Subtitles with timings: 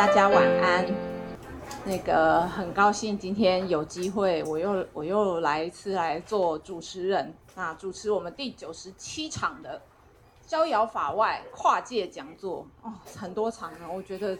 [0.00, 0.86] 大家晚安。
[1.84, 9.82] 那个很高兴今天有机会，我又我又来一次来做主持人，那主持我们第九十七场的
[10.46, 14.32] 逍遥法外跨界讲座哦，很多场呢，我觉得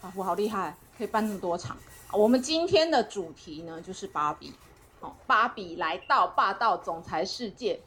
[0.00, 1.76] 啊我好厉害，可以办那么多场。
[2.10, 4.54] 我们今天的主题呢就是芭比，
[5.00, 7.78] 哦，芭比来到霸道总裁世界。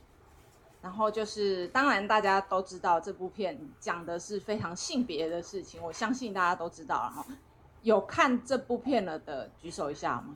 [0.86, 7.26] 然后就是，当然大家都知道这部片讲的是非常性别的事情，我相信大家都知道了哈。
[7.81, 10.35] 有看这部片了的举手一下吗？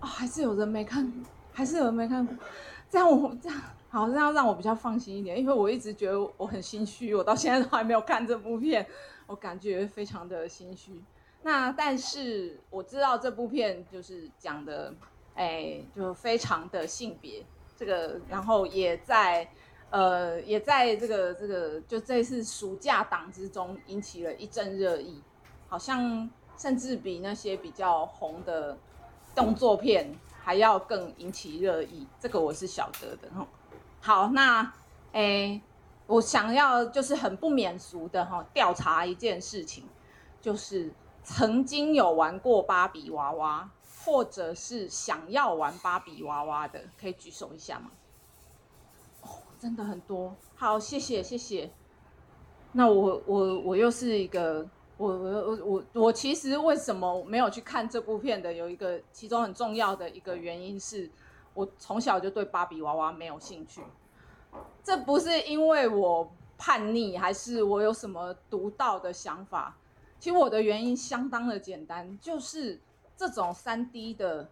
[0.00, 2.36] 哦，还是有人没看，还是有人没看过。
[2.90, 8.84] 这样我这样好，这样让我比较放心一点，因为我一直觉得我很心虚，我到现在都还没有看这部片，
[9.28, 11.00] 我感觉非常的心虚。
[11.44, 14.92] 那但是我知道这部片就是讲的，
[15.36, 17.44] 哎，就非常的性别。
[17.82, 19.48] 这个，然后也在，
[19.90, 25.20] 呃，也在这个这个，就这次暑假档之中引起了一阵热议，
[25.68, 28.78] 好像甚至比那些比较红的
[29.34, 32.06] 动作片还要更引起热议。
[32.20, 33.44] 这个我是晓得的哈。
[34.00, 34.72] 好，那
[35.10, 35.60] 诶，
[36.06, 39.82] 我想要就是很不免俗的哈，调查一件事情，
[40.40, 40.92] 就是
[41.24, 43.68] 曾经有玩过芭比娃娃。
[44.04, 47.92] 或者是想要玩芭比娃娃的，可以举手一下吗？
[49.22, 49.28] 哦，
[49.60, 50.34] 真的很多。
[50.56, 51.70] 好，谢谢谢谢。
[52.72, 58.52] 那我我我又是一个，我我我我我其实为什么没有去看这部片的？
[58.52, 61.08] 有一个其中很重要的一个原因是，
[61.54, 63.82] 我从小就对芭比娃娃没有兴趣。
[64.82, 69.76] 这不是因为我叛逆，还是我有什么独到的想法？
[70.18, 72.80] 其实我的原因相当的简单，就是。
[73.16, 74.48] 这种三 D 的，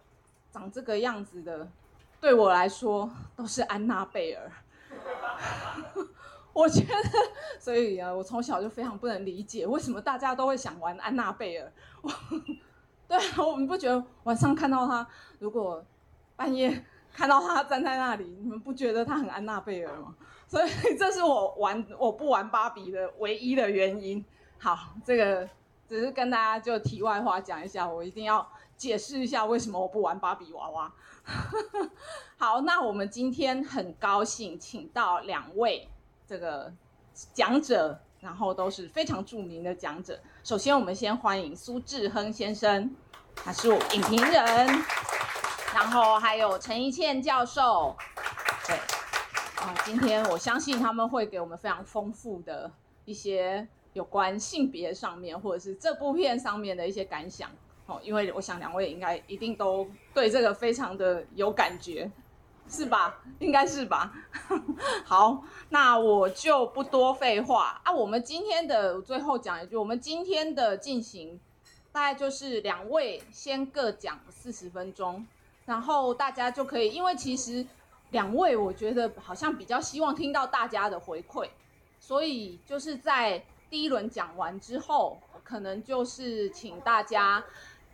[0.51, 1.67] 长这个样子的，
[2.19, 4.51] 对我来说都是安娜贝尔。
[6.53, 6.93] 我觉得，
[7.59, 11.71] 所以啊，我从小就非常不能理解，为什么大家都会想玩安娜贝尔。
[13.07, 15.07] 对啊，我们不觉得晚上看到他，
[15.39, 15.83] 如果
[16.35, 20.15] 半夜看到他站在那里，你们不觉得他很安娜贝尔吗？
[20.47, 20.69] 所以
[20.99, 24.23] 这是我玩我不玩芭比的唯一的原因。
[24.59, 25.47] 好，这个
[25.91, 28.49] 只是跟大家就题外话讲一下，我一定要。
[28.77, 30.91] 解释一下为什么我不玩芭比娃娃。
[32.35, 35.87] 好，那我们今天很高兴请到两位
[36.25, 36.73] 这个
[37.31, 40.19] 讲者，然后都是非常著名的讲者。
[40.43, 42.95] 首先，我们先欢迎苏志亨先生，
[43.35, 44.67] 他是我影评人，
[45.75, 47.95] 然后还有陈怡倩教授。
[48.65, 48.75] 对，
[49.63, 52.71] 啊，今天我相信他们会给我们非常丰富的
[53.05, 57.49] 一些有关性别上面，或者是这部片上面的一些感想。
[57.87, 62.09] 哦因为我想两位应该一定都对这个非常的有感觉，
[62.69, 63.21] 是吧？
[63.39, 64.13] 应该是吧。
[65.03, 67.91] 好，那我就不多废话啊。
[67.91, 71.37] 我们今天的最后讲一句，我们今天的进行
[71.91, 75.27] 大概就是两位先各讲四十分钟，
[75.65, 77.65] 然后大家就可以，因为其实
[78.11, 81.49] 两位我觉得好像比较希望听到大家的回馈，
[81.99, 87.43] 所以就是在第一轮讲完之后，可能就是请大家。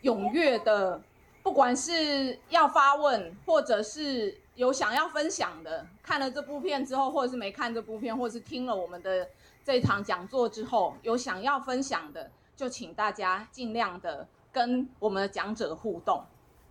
[0.04, 1.02] 踊跃的，
[1.42, 9.28] 不管是要发问，或者是有想要分享的，看了这部片之后，或者是没看这部片，或者是听了我们的
[9.66, 16.24] 这场讲座之后，有想要分享的，就请大家尽量的跟我们的讲者互动。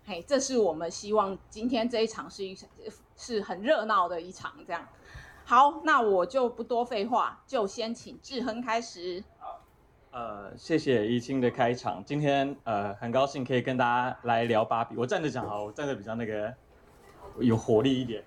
[0.06, 2.68] 嘿，这是我们希望今天这一场是一场
[3.16, 4.54] 是很热闹的一场。
[4.64, 4.88] 这样，
[5.48, 9.22] 好，那我就不多废话，就先请志亨开始。
[9.38, 9.60] 好
[10.10, 12.02] 呃，谢谢怡清的开场。
[12.04, 14.96] 今天呃，很高兴可以跟大家来聊芭比。
[14.96, 16.52] 我站着讲好，我站着比较那个
[17.38, 18.24] 有活力一点。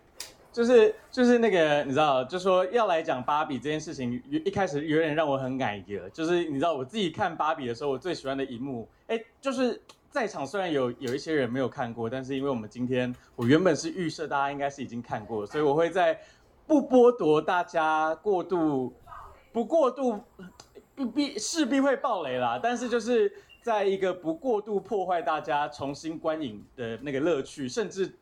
[0.53, 6.09] 就是就是那个，你知道，就说要来讲芭比这件事情，一开始有点让我很感觉。
[6.11, 16.17] 就是你知道，我自己看芭比的时候，我最喜欢的一幕，哎，就是在场虽然有有一些人没有看过，但是因为我们今天，我原本是预设大家应该是已经看过，所以我会在
[16.69, 18.93] 不剥夺大家过度
[19.51, 20.23] 不过度。
[20.95, 23.31] 不必势必会爆雷啦，但是就是
[23.61, 28.13] 在一个不过度破坏大家重新观影的那个乐趣，甚至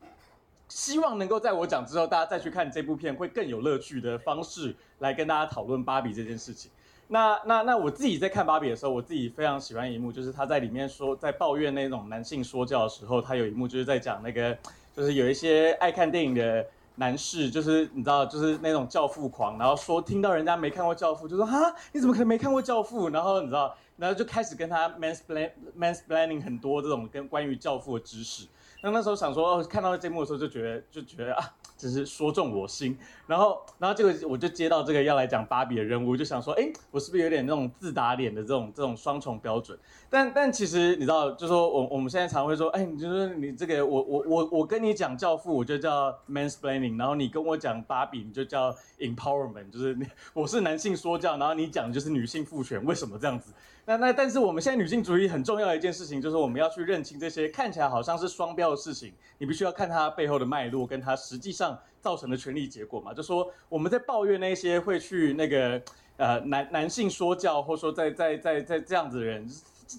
[0.68, 6.70] 希望能够在我讲之后，大家再去看这部片会更有乐趣的方式来跟大家讨论芭比这件事情。
[7.08, 14.56] 那那那我自己在看芭比的时候，我自己非常喜欢一幕，就是他在里面说在抱怨那种男性说教的时候，他有一幕就是在讲那个，
[14.94, 16.64] 就是有一些爱看电影的。
[16.98, 23.08] 男士就是你知道，就是那种教父狂，然后说听到人家没看过教父，就说哈，你怎么可能没看过教父？
[23.08, 28.46] 然后你知道，然后就开始跟他 mansplain mansplaining 很多这种跟关于教父的知识。
[28.82, 32.98] 那那时候想说，看到这幕的时候就觉得就觉得啊，只是说中我心，
[33.28, 39.78] 然后，然后这个我就接到这个要来讲芭比的任务，我就想说，哎，我是不是有点那种自打脸的这种这种双重标准？
[40.10, 49.96] 但但其实你知道，就说我我们现在常会说，哎，你就是你这个我我我我跟你讲教父，我就叫 mansplaining，然后你跟我讲芭比，你就叫 empowerment，就是
[50.34, 53.52] 我是男性说教，然后你讲的就是女性父权，为什么这样子？
[53.88, 63.14] 那那但是我们现在女性主义很重要的一件事情，就是我们要去认清这些看起来好像是双标的事情，你必须要看它背后的脉络，跟它实际上造成的权力结果嘛。
[63.14, 65.80] 就说我们在抱怨那些会去那个
[66.18, 69.48] 呃男男性说教，或者说在在在在这样子的人。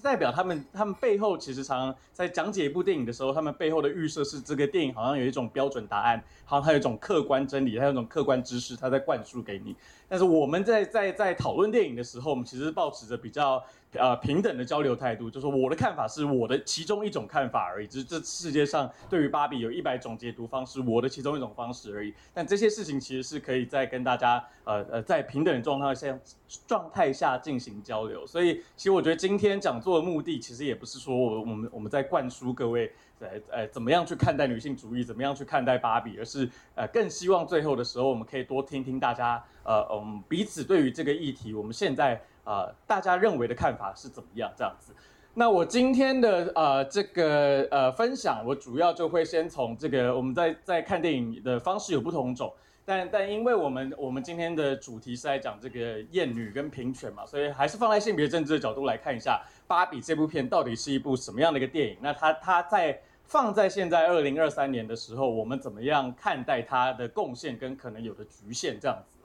[0.03, 9.75] 代表他们，他们背后其实常常在讲解一部电影的时候，他们背后的预设是这个电影好像有一种标准答案，好像它有一种客观真理，它有一种客观知识，它在灌输给你。
[10.07, 17.87] 但是我们在在在讨论电影的时候，我们其实保持着比较呃平等的交流态度，就是我的看法是我的其中一种看法而已。
[17.87, 22.13] 就是这世界上对于芭比有一百种解读方式，我的其中一种方式而已。
[22.33, 26.19] 但这些事情其实是可以在跟大家呃呃在平等的状态下
[26.67, 28.27] 状态下进行交流。
[28.27, 32.91] 所以其实我觉得今天讲座的目的其实也不是说我我们我们在灌输各位。
[33.21, 35.03] 呃，呃，怎么样去看待女性主义？
[35.03, 36.17] 怎么样去看待芭比？
[36.17, 44.51] 而是，呃，更希望最后的时候，我们可以多听听大家，呃，嗯，彼此对于这个议题，我们现在，呃，大家认为的看法是怎么样？
[44.55, 44.93] 这样子。
[45.35, 52.51] 那我今天的，呃，这个，呃，分享，我主要就会先从这个，我们在在看电影的方式有不同种，
[52.83, 61.97] 但但因为我们我们今天的主题是在讲这个厌女跟平权嘛，所以还是放在性别政治的角度来看一下，芭比这部片到底是一部什么样的一个电影？
[62.01, 69.18] 那它它在放在现在二零二三年的时候，我们怎么样看待它的贡献跟可能有的局限这样子？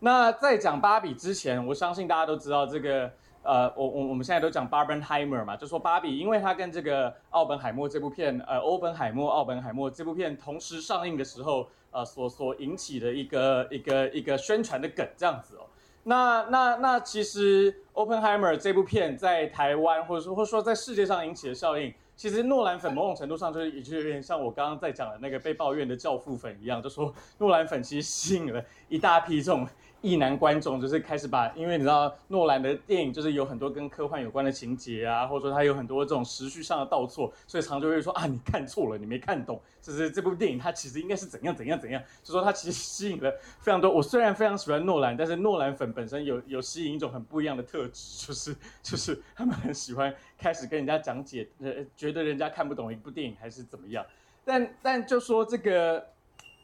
[0.00, 3.10] 那在讲芭比之前，我相信大家都知道这个
[3.42, 15.66] 呃，我我我们现在都讲 Barbenheimer 嘛，就说芭比，因为它跟这个奥本海默这部片，呃，欧本海默奥本海默这部片同时上映的时候，呃，所所引起的一个一个一个宣传的梗这样子哦。
[16.04, 21.92] 那那那其实 Oppenheimer 这部片在台湾或者说或者说在世界上引起的效应。
[22.16, 29.66] 其实诺兰粉某种程度上就是，也就有点像我刚刚在讲的那个被抱怨的教父粉一样，就说诺兰粉其实吸引了一大批这种。
[30.02, 43.90] 异男观众就是开始把，因为你知道诺兰的电影就是有很多跟科幻有关的情节啊，或者说他有很多这种时序上的倒错，所以常常就会说啊，你看错了，你没看懂，就是这部电影它其实应该是怎样怎样怎样，就说它其实吸引了非常多。
[43.90, 54.02] 我虽然非常喜欢诺兰，但是诺兰粉本身有有吸引一种很不一样的特质，就是就是他们很喜欢开始跟人家讲解，呃，觉得人家看不懂一部电影还是怎么样。
[54.46, 56.06] 但但就说这个，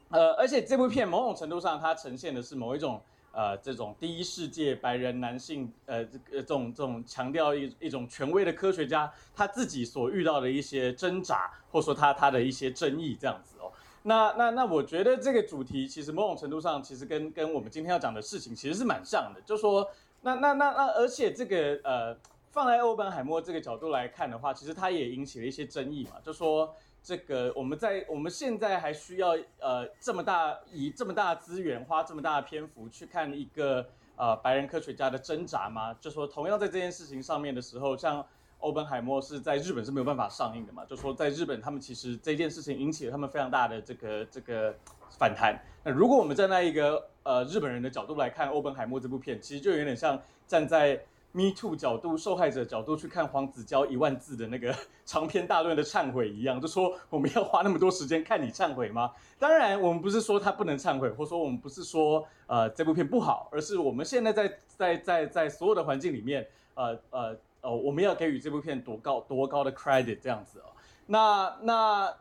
[0.09, 2.99] 呃，而且这部片某种程度上它呈现的是某一种。
[3.37, 13.71] 呃，这种第一世界白人男性，呃，这个这种这种强调一一种权威的科学家，他自己所遇到的一些挣扎，或者说他他的一些争议，这样子哦。
[14.05, 19.41] 那那那，我觉得这个主题其实某种程度上，其实跟跟我们今天要讲的事情其实是蛮像的。
[19.43, 19.87] 就说，
[20.23, 22.17] 那那那那，而且这个呃，
[22.50, 26.75] 放在欧本海默这个角度来看的话，其实他也引起了一些争议嘛，就说。
[27.06, 33.87] 这个我们在我们现在还需要呃这么大以这么大资源花这么大的篇幅去看一个
[34.17, 35.94] 呃白人科学家的挣扎吗？
[36.00, 38.26] 就说同样在这件事情上面的时候，像
[38.58, 40.85] 欧本海默是在日本是没有办法上映的嘛？
[40.85, 44.75] 就说在日本他们其实这件事情引起了他们非常大的这个这个
[45.17, 45.56] 反弹。
[45.85, 51.00] 那如果我们站在一个呃日本人的角度来看欧本海默这部片，其实就有点像站在。
[51.37, 54.75] Me Too 角度，受害者角度去看黄子佼一万字的那个
[55.05, 59.12] 长篇大论的忏悔一样，就说我们要花那么多时间看你忏悔吗？
[59.38, 70.73] 当然，我们不是说他不能忏悔，或者说我们不是说呃这部片不好，而是我们现在在在在在所有的环境里面，呃呃呃，我们要给予这部片多高多高的 credit 这样子哦。
[71.07, 72.14] 那那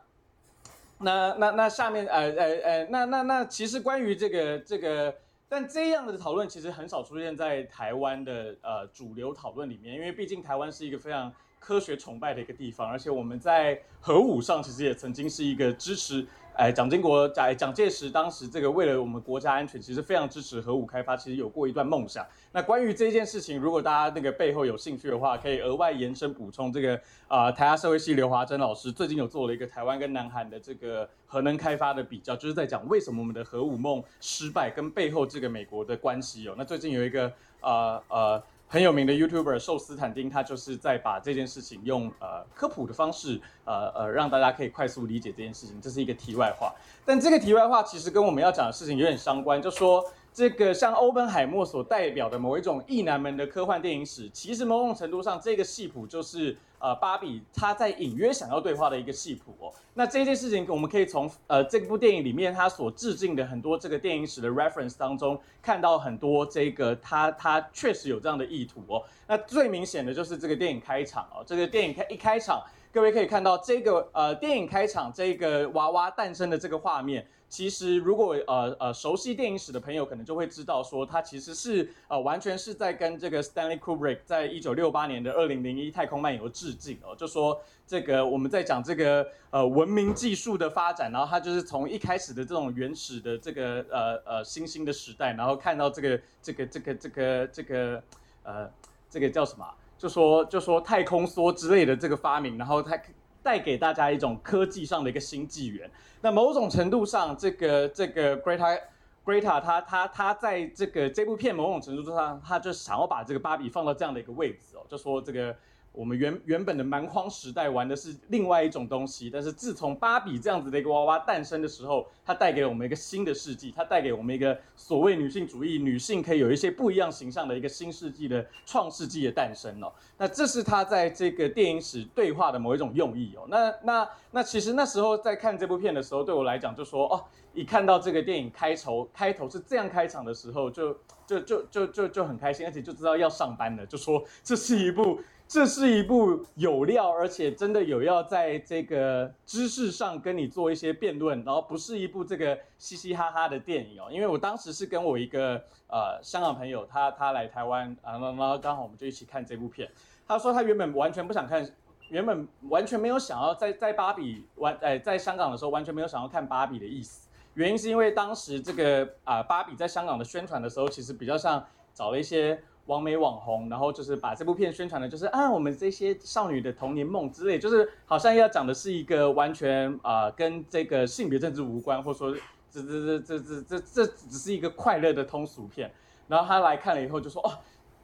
[0.98, 5.14] 那那那下面呃呃呃，那那那其实关于这个这个。
[5.48, 16.26] 但这样的讨论其实很少出现在台湾的呃主流讨论里面，因为毕竟台湾是一个非常科学崇拜的一个地方，而且我们在核武上其实也曾经是一个支持。
[16.56, 22.26] 哎，蒋经国在蒋介石当时这个为了我们国家安全，其实非常支持核武开发，其实有过一段梦想。
[22.50, 26.72] 那关于这件事情，如果大家那个背后有兴趣的话，可以额外延伸补充。
[26.72, 26.98] 这个
[27.28, 36.54] 啊、台大社会系刘华珍老师最近有做了一个台湾跟南韩的这个核能开发的比较，就是在讲为什么我们的核武梦失败跟背后这个美国的关系哦。
[36.56, 38.16] 那最近有一个呃呃。
[38.18, 45.80] 呃很有名的 YouTuber 寿斯坦丁，他就是在把这件事情用呃科普的方式，呃呃让大家可以快速理解这件事情。
[45.80, 50.04] 这是一个题外话，但这个题外话其实跟我们要讲的事情有点相关，就说
[50.34, 59.72] 这个像欧本海默所代表的某一种异男们的科幻电影史，其实某种程度上，这个戏谱就是呃芭比她在隐约想要对话的一个戏谱哦。
[59.94, 69.02] 那这件事情我们可以从呃这部电影里面他所致敬的很多这个电影史的 reference 当中看到很多这个他他确实有这样的意图哦。
[69.26, 77.26] 那最明显的就是这个电影开场哦，这个电影开一开场，各位可以看到这个呃电影开场这个娃娃诞生的这个画面。
[77.48, 87.14] 其实，如果呃呃熟悉电影史的朋友，可能就会知道说，它其实是呃完全是在跟这个 Stanley Kubrick 在一九六八年的《二零零一太空漫游》致敬哦。
[87.14, 98.02] 就说这个我们在讲这个呃文明技术的发展，然后它就是从一开始的这种原始的这个呃呃新兴的时代，然后看到这个这个这个这个这个
[98.42, 98.68] 呃
[99.08, 99.64] 这个叫什么？
[99.96, 103.00] 就说就说太空梭之类的这个发明，然后它。
[103.46, 105.88] 带给大家一种科技上的一个新纪元。
[106.20, 108.80] 那某种程度上，这个这个 Greta
[109.24, 115.54] Greta 他他他在这个这部片某种程度上，他就想要把这个芭比放到这样的一个位置哦，就说这个。
[115.96, 129.90] 我们原原本的蛮荒时代玩的是另外一种东西，但是自从芭比这样子的一个娃娃诞生的时候，它带给了我们一个新的世纪，它带给我们一个所谓女性主义，女性可以有一些不一样形象的一个新世纪的创世纪的诞生哦。
[130.18, 133.46] 那这是他在这个电影史对话的某一种用意哦。
[133.48, 137.24] 那那那其实那时候在看这部片的时候，对我来讲就说哦，
[137.54, 140.92] 一看到这个电影开头开头是这样开场的时候，就
[141.26, 145.18] 就就就就就很开心，而且就知道要上班了，就说这是一部。
[145.48, 154.08] 这是一部有料，而且真的有要在这个知识上跟你做一些辩论，然后不是一部这个嘻嘻哈哈的电影哦。
[154.10, 155.54] 因为我当时是跟我一个
[155.88, 159.88] 呃香港朋友，他他来台湾啊，然后刚好我们就一起看这部片。
[160.26, 161.64] 他说他原本完全不想看，
[162.08, 167.28] 原本完全没有想要在在芭比完哎在香港的时候完全没有想要看芭比的意思。
[167.54, 172.60] 原因是因为当时这个啊、芭比在香港的宣传的时候，其实比较像找了一些。
[172.86, 182.34] 网美网红，然后就是把这部片宣传的，就是啊，我们这些少女的童年梦之类，就是好像要讲的是一个完全啊、跟这个性别政治无关，或者说
[182.70, 185.92] 这这这这这这这只是一个快乐的通俗片。
[186.28, 187.52] 然后他来看了以后就说哦。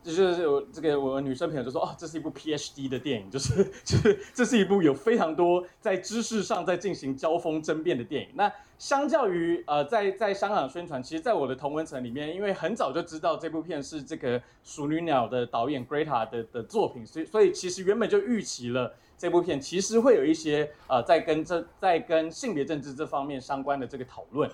[0.03, 8.31] 就是我这个我女生朋友就说哦，这是一部 PhD 的电影，就是 就是这是一部有非常多在知识上在进行交锋争辩的电影。
[8.35, 24.51] 那相较于呃在在香港宣传，其实，在我的同温层里面，因为很早就知道这部片是这个《熟女鸟》的导演 Greta 的的作品，所以所以其实原本就预期了这部片其实会有一些呃在跟这在跟性别政治这方面相关的这个讨论。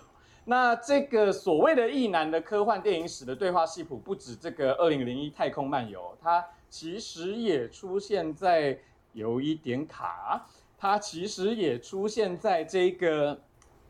[0.51, 8.79] 那这个所谓的异男的科幻电影史的对话系谱，不止这个二零零一太空漫游，它其实也出现在
[9.13, 10.47] 有一点卡，
[10.79, 13.39] 它其实也出现在这个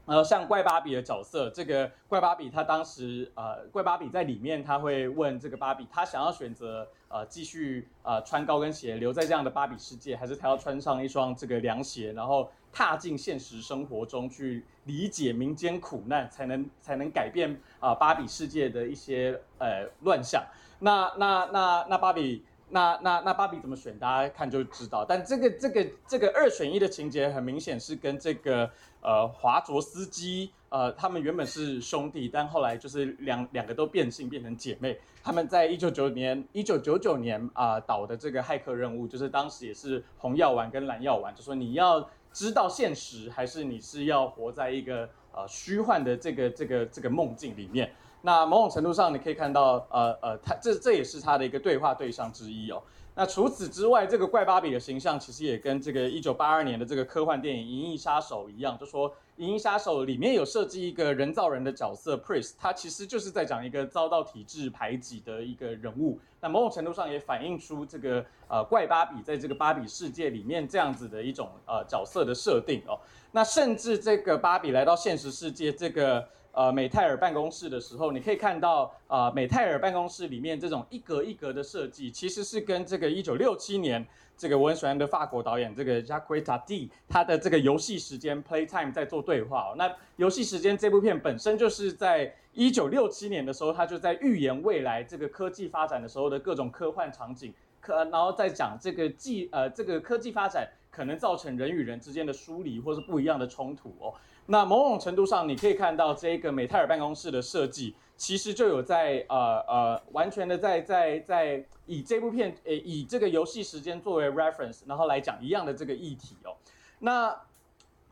[0.06, 12.50] 呃像怪芭比的角色，这个怪芭比他当时呃怪芭比在里面他会问这个芭比，他想要选择呃继续呃穿高跟鞋留在这样的芭比世界，还是他要穿上一双这个凉鞋，然后。
[12.72, 20.44] 踏进现实生活中去理解民间苦难，才能才能改变啊、芭比世界的一些呃乱象。
[20.80, 23.98] 那那那那芭比那那那芭比怎么选？
[23.98, 25.04] 大家看就知道。
[25.04, 28.70] 但这个这个这个二选一的情节很明显是跟这个
[29.00, 34.98] 呃华卓斯基呃他们原本是兄弟，但后来就是两两个都变性变成姐妹。
[35.22, 42.08] 他们在一九九年一九九九年啊、呃、导的这个骇客任务，就是当时也是红药丸跟蓝药丸，就说你要。
[42.32, 47.92] 知道现实，还是你是要活在一个呃虚幻的这个这个这个梦境里面？
[48.22, 52.82] 那某种程度上，你可以看到，呃呃，他这这也是他的一个对话对象之一哦。
[53.14, 66.18] 那除此之外，这个怪芭比的形象其实也跟这个一九八二年的这个科幻电影《银翼杀手》一样，就说《银翼杀手》里面有设计一个人造人的角色 Pris，他其实就是在讲一个遭到体制排挤的一个人物。
[66.40, 72.98] 那某种程度上也反映出这个呃怪芭比在这个芭比世界里面这样子的一种呃角色的设定哦。
[73.32, 76.28] 那甚至这个芭比来到现实世界这个。
[76.52, 84.04] 呃，美泰尔办公室的时候，你可以看到，呃，美泰尔办公室里面这种一格一格的设计，其实是跟这个一九六七年
[84.36, 89.74] 这个我很喜欢的法国导演这个 Jacques Tati 他的这个游戏时间 Playtime 在做对话哦。
[89.76, 104.14] 那游戏时间这部片本身就是在一九六七年的时候，他就在预言未来这个科技发展的时候的各种科幻场景，可然后再讲这个技呃这个科技发展可能造成人与人之间的疏离或是不一样的冲突哦。
[104.50, 116.56] 那某种程度上，你可以看到这个美泰尔办公室的设计，其实就有在呃呃完全的在在在以这部片呃以这个游戏时间作为 reference，然后来讲一样的这个议题哦。
[116.98, 117.38] 那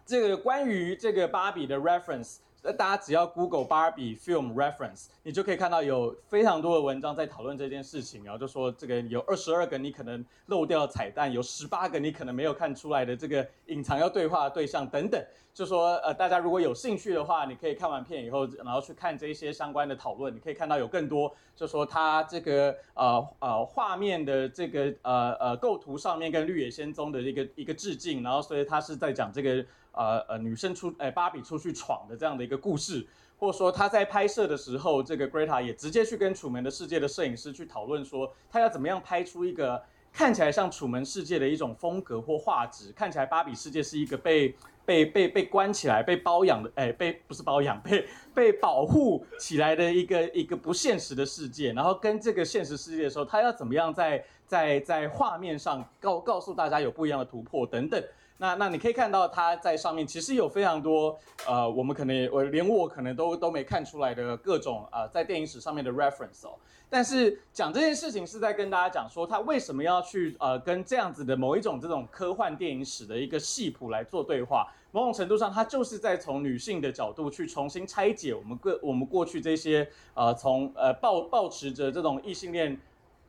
[0.05, 2.37] 这个关于这个芭比的 reference，
[2.76, 15.19] 大家只要 Google Barbie film reference，你就可以看到有非常多的文章在讨论这件事情，然后就说这个有二十二个你可能漏掉的彩蛋，有十八个你可能没有看出来的这个隐藏要对话的对象等等。
[15.57, 33.07] 就说呃，大家如果有兴趣的话，你可以看完片以后，然后去看这些相关的讨论，你可以看到有更多，就说它这个呃呃画面的这个呃呃构图上面跟绿野仙踪的一个一个致敬，然后所以他是在讲这个呃呃女生出哎芭比出去闯的这样的一个故事，
[33.39, 39.83] 或者说他在拍摄的时候，这个 Greta 也直接去跟《楚门的世界》的摄影师去讨论说，他要怎么样拍出一个
[40.13, 44.55] 看起来像《楚门世界》的一种风格或画质，看起来芭比世界是一个被。
[44.87, 58.02] 被被被关起来，被包养的，哎，被不是包养，被被保护起来的一个一个不现实的世界，然后跟这个现实世界的时候，他要怎么样在在在画面上告告诉大家有不一样的突破等等。
[58.38, 66.55] 那那你可以看到他在上面其实有非常多呃，我们可能我连我可能都都没看出来的各种啊、呃，在电影史上面的 reference 哦。
[66.88, 74.71] 但是讲这件事情是在跟大家讲说，他为什么要去呃跟这样子的某一种这种科幻电影史的一个系谱来做对话。
[74.93, 82.78] 某种程度上，他就是在从女性的角度去重新拆解我们过我们过去这些呃从呃抱抱持着这种异性恋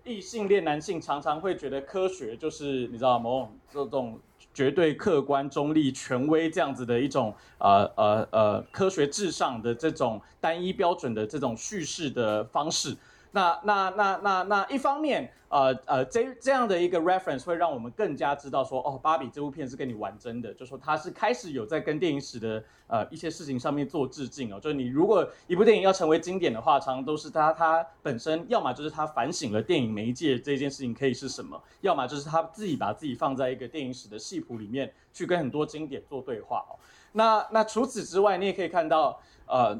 [0.04, 4.20] 异性恋男性常常会觉得科学就是你知道某种这种。
[4.58, 12.98] 绝对客观、中立、权威这样子的一种呃呃呃科学至上的这种单一标准的这种叙事的方式。
[13.38, 24.60] 那那那那那一方面，呃呃，这这样的一个 reference 会让我们更加知道说，哦，芭比这部片是跟你玩真的，就说它是开始有在跟电影史的呃一些事情上面做致敬哦。
[24.60, 36.74] 就是你如果一部电影要成为经典的话，常常都是它它本身，要么就是它反省了电影媒介这件事情可以是什么，要么就是它自己把自己放在一个电影史的戏谱里面去跟很多经典做对话哦。
[37.12, 39.78] 那那除此之外，你也可以看到呃。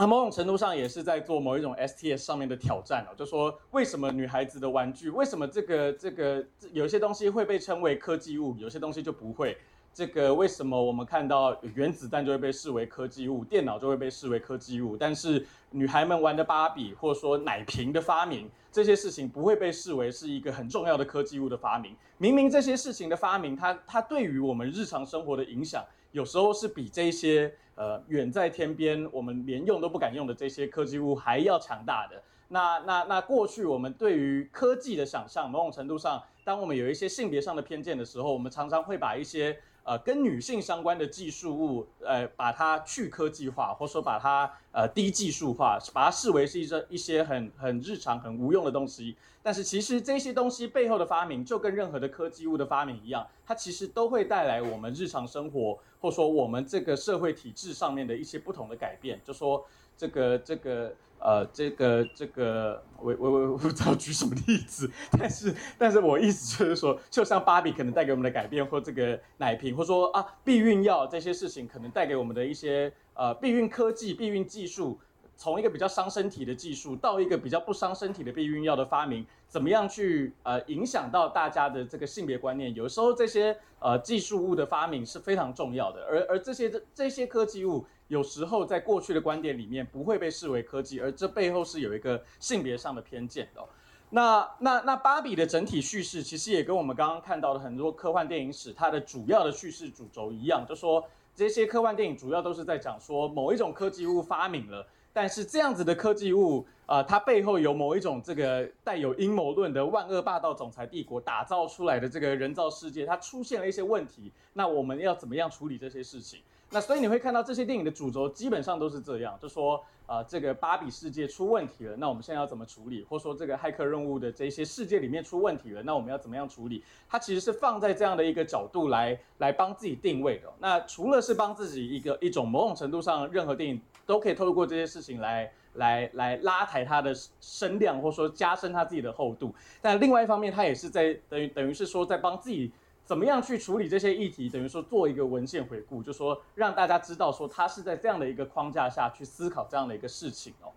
[0.00, 6.42] 那某种程度上也是在做某一种 STS 上面的挑战哦，就说为什么女孩子的玩具，为什么这个这个
[6.72, 9.58] 有些东西会被称为科技物，有些东西就不会？
[9.92, 21.94] 这个为什么我们看到原子弹就会被视为科技物，电脑就会被视为科技物，但是女孩们玩的芭比或者说奶瓶的发明，这些事情不会被视为是一个很重要的科技物的发明？
[22.16, 27.54] 明明这些事情的发明，它它对于我们日常生活的影响，有时候是比这些。
[27.80, 32.22] 呃，远在天边，我们连用都不敢用的这些科技物还要强大的。
[32.48, 39.58] 那那那过去我们对于科技的想象，某种程度上，当我们有一些性别上的偏见的时候，我们常常会把一些。
[39.90, 49.16] 呃，跟女性相关的技术物，呃，把它去科技化，或者说把它呃低技术化，把它视为是一些一些很很日常、很无用的东西。
[49.42, 59.20] 但是其实这些东西背后的发明，就跟任何的科技物的发明一样，它其实都会带来我们日常生活，或者说我们这个社会体制上面的一些不同的改变。
[59.24, 59.66] 就说
[60.00, 60.94] 这个这个。
[61.22, 74.98] 呃，这个这个，我我我我不知道举什么例子，但是但是我意思就是说，就像芭比可能带给我们的改变，或这个奶瓶，或说啊避孕药这些事情，可能带给我们的一些呃避孕科技、避孕技术，
[75.36, 82.74] 从一个比较伤身体的技术到一个比较不伤身体的避孕药的发明，怎么样去呃影响到大家的这个性别观念？
[82.74, 87.84] 有时候这些呃技术物的发明是非常重要的，而而这些这这些科技物。
[88.10, 93.64] 有时候在过去的观点里面不会被视为科技，而这背后是有一个性别上的偏见的。
[94.10, 116.40] 那那那芭比的整体叙事其实也跟我们刚刚看到的很多科幻电影史它的主要的叙事主轴一样，就说这些科幻电影主要都是在讲说某一种科技物发明了，但是这样子的科技物啊，它背后有某一种这个带有阴谋论的万恶霸道总裁帝国打造出来的这个人造世界，它出现了一些问题，那我们要怎么样处理这些事情？
[116.72, 123.04] 那所以你会看到这些电影的主轴基本上都是这样，就说啊、呃，这个芭比世界出问题了，那我们现在要怎么处理？
[123.08, 126.84] 或者说这个骇客任务的这些世界里面出问题了，那我们要怎么样处理？
[127.08, 130.48] 它其实是放在这样的一个角度来来帮自己定位的。
[130.60, 139.52] 那除了是帮自己一个一种某种程度上，任何电影都可以透过这些事情来来来拉抬它的声量，或者说加深它自己的厚度。
[139.82, 142.70] 但另外一方面，它也是在等于等于是说在帮自己。
[143.10, 144.48] 怎么样去处理这些议题？
[144.48, 150.70] 等于说做一个文献回顾，就说让大家知道说他是在这样的一个框架下去思考这样的一个事情哦。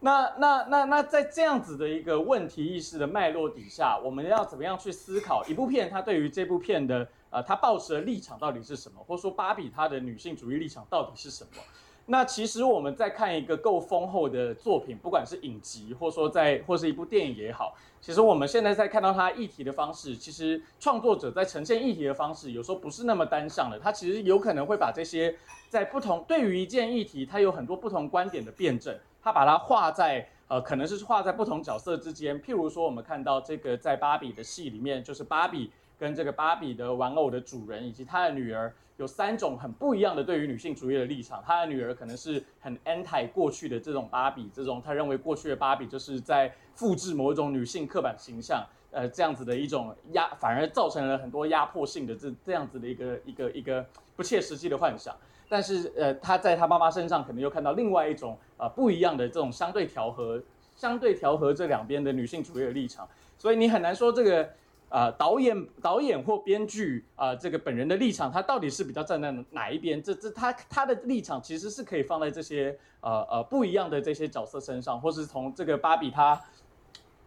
[0.00, 5.90] 那那那那在这样子的一个问题意识的脉络底下，我们要怎么样去思考一部片？
[5.90, 9.04] 它对于这部片的呃，它抱持的立场到底是什么？
[9.06, 11.62] 或者说芭比它的女性主义立场到底是什么？
[12.08, 23.78] 那其实我们在看一个够丰厚的作品，不管是影集，或说在或是一部电影也好，其实我们现在在看到它议题的方式，其实创作者在呈现议题的方式，有时候不是那么单向的。
[23.78, 25.36] 他其实有可能会把这些
[25.68, 32.40] 在不同对于一件议题，它有很多不同观点的辩证，他把它画在呃，可能是画在不同角色之间。
[32.40, 38.72] 譬如说，我们看到这个在芭比的戏里面，就是芭比跟这个芭比的玩偶的主人以及他的女儿。
[38.98, 41.42] 有三种很不一样的对于女性主义的立场。
[41.46, 53.84] 他的女儿可能是很 anti 过去的这种芭比，这种他认为过去的芭比就是在复制某一种女性刻板形象，呃，这样子的一种压，反而造成了很多压迫性的这这样子的一个一个一个
[54.16, 55.14] 不切实际的幻想。
[55.46, 60.42] 但是呃，他在他妈妈身上可能又看到另外一种呃不一样的这种相对调和、
[60.74, 63.06] 相对调和这两边的女性主义的立场。
[63.36, 64.48] 所以你很难说这个。
[64.88, 70.00] 啊、呃，导演、导演或编剧啊、呃，这个本人的立场，他到底是比较站在哪一边？
[70.00, 76.40] 这、这他他的立场其实是可以放在这些呃呃不一样的这些角色身上，或是从这个芭比他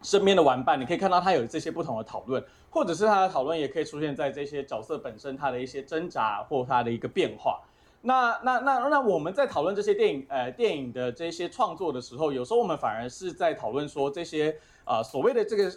[0.02, 7.60] 身边的玩伴，你可以看到他有这些不同的讨论，或者是他的讨论也可以出现在这些角色本身他的一些挣扎或他的一个变化。
[8.00, 15.70] 那那那那我们在讨论这些电影呃电影的这些创作的时候，有时候我们反而是在讨论说这些啊、呃、所谓的这个。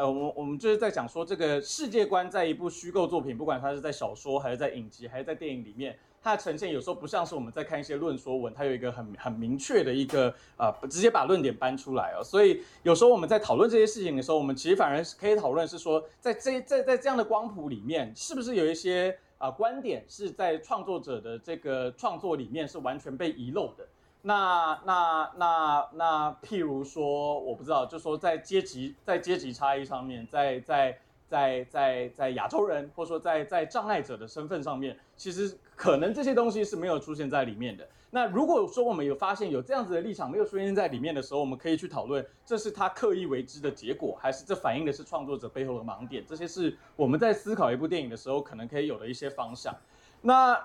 [0.00, 12.24] 呃，我我们就是在讲说，这个世界观在一部虚构作品，不管它是在小说，还是在影集，还是在电影里面，它的呈现有时候不像是我们在看一些论说文，它有一个很很明确的一个呃，直接把论点搬出来哦。
[12.24, 23.86] 所以有时候我们在讨论这些事情的时候，我们其实反而是可以讨论是说，在这在在这样的光谱里面，是不是有一些啊、观点是在创作者的这个创作里面是完全被遗漏的。
[24.22, 37.88] 那那那那，譬如说，我不知道，就说在阶级在阶级差异上面，在在在在在亚洲人，或者说在在障碍者的身份上面，其实可能这些东西是没有出现在里面的。
[38.10, 46.22] 那如果说我们有发现有这样子的立场没有出现在里面的时候，我们可以去讨论，这是他刻意为之的结果，还是这反映的是创作者背后的盲点？
[46.26, 49.74] 这些是我们在思考一部电影的时候可能可以有的一些方向。
[50.20, 50.62] 那。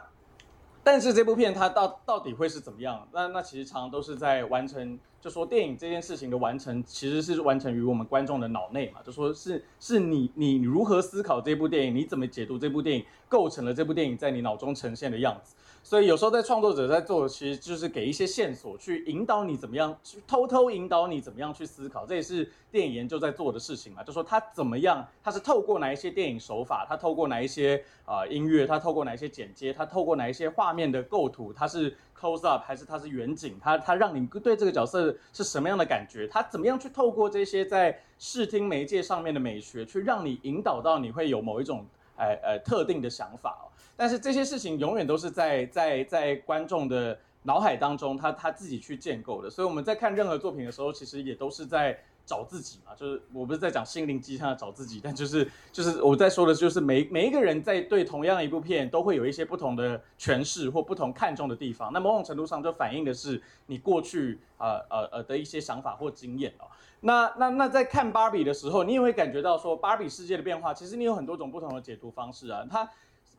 [0.85, 3.07] 但是这部片它到到底会是怎么样？
[3.11, 8.99] 那那其实常常都是在完成，就说电影这件事情的完成，其实是完成于我们观众的脑内嘛。
[9.03, 15.55] 就说是是你你如何思考这部电影，你怎么解读这部电影，构成了这部电影在你脑中呈现的样子。
[15.85, 22.07] 所以有时候在创作者在做的，其实就是给一些线索，去引导你怎么样，去偷偷引导你怎么样去思考。
[22.07, 24.01] 这也是电影研究在做的事情嘛。
[24.03, 36.27] 就说他怎么样，他是透过哪一些电影手法，他透过哪一些啊、音乐，他透过哪一些剪接，他透过哪一些画面的构图，他是 close up 还是他是远景，他他让你对这个角色是什么样的感觉？
[36.27, 41.85] 他怎么样去透过这些在视听媒介上面的美学，去让你引导到你会有某一种
[42.17, 43.55] 呃呃特定的想法。
[43.97, 49.49] 但是这些事情永远都是在在在观众的脑海当中，他他自己去建构的。
[49.49, 52.95] 所以我们在看任何作品的时候，其实也都是在找自己嘛。
[52.95, 61.93] 就是我不是在讲心灵鸡汤的找自己，但就是 就是我在说的，就是每每一个人在对同样一部片，都会有一些不同的诠释或不同看重的地方。
[61.93, 66.65] 那某种程度上就反映的是你过去呃呃呃的一些想法或经验哦。
[67.01, 72.65] 那那那在看芭比的时候，你也会感觉到说，芭比世界的变化，其实你有很多种不同的解读方式啊。
[72.67, 72.89] 它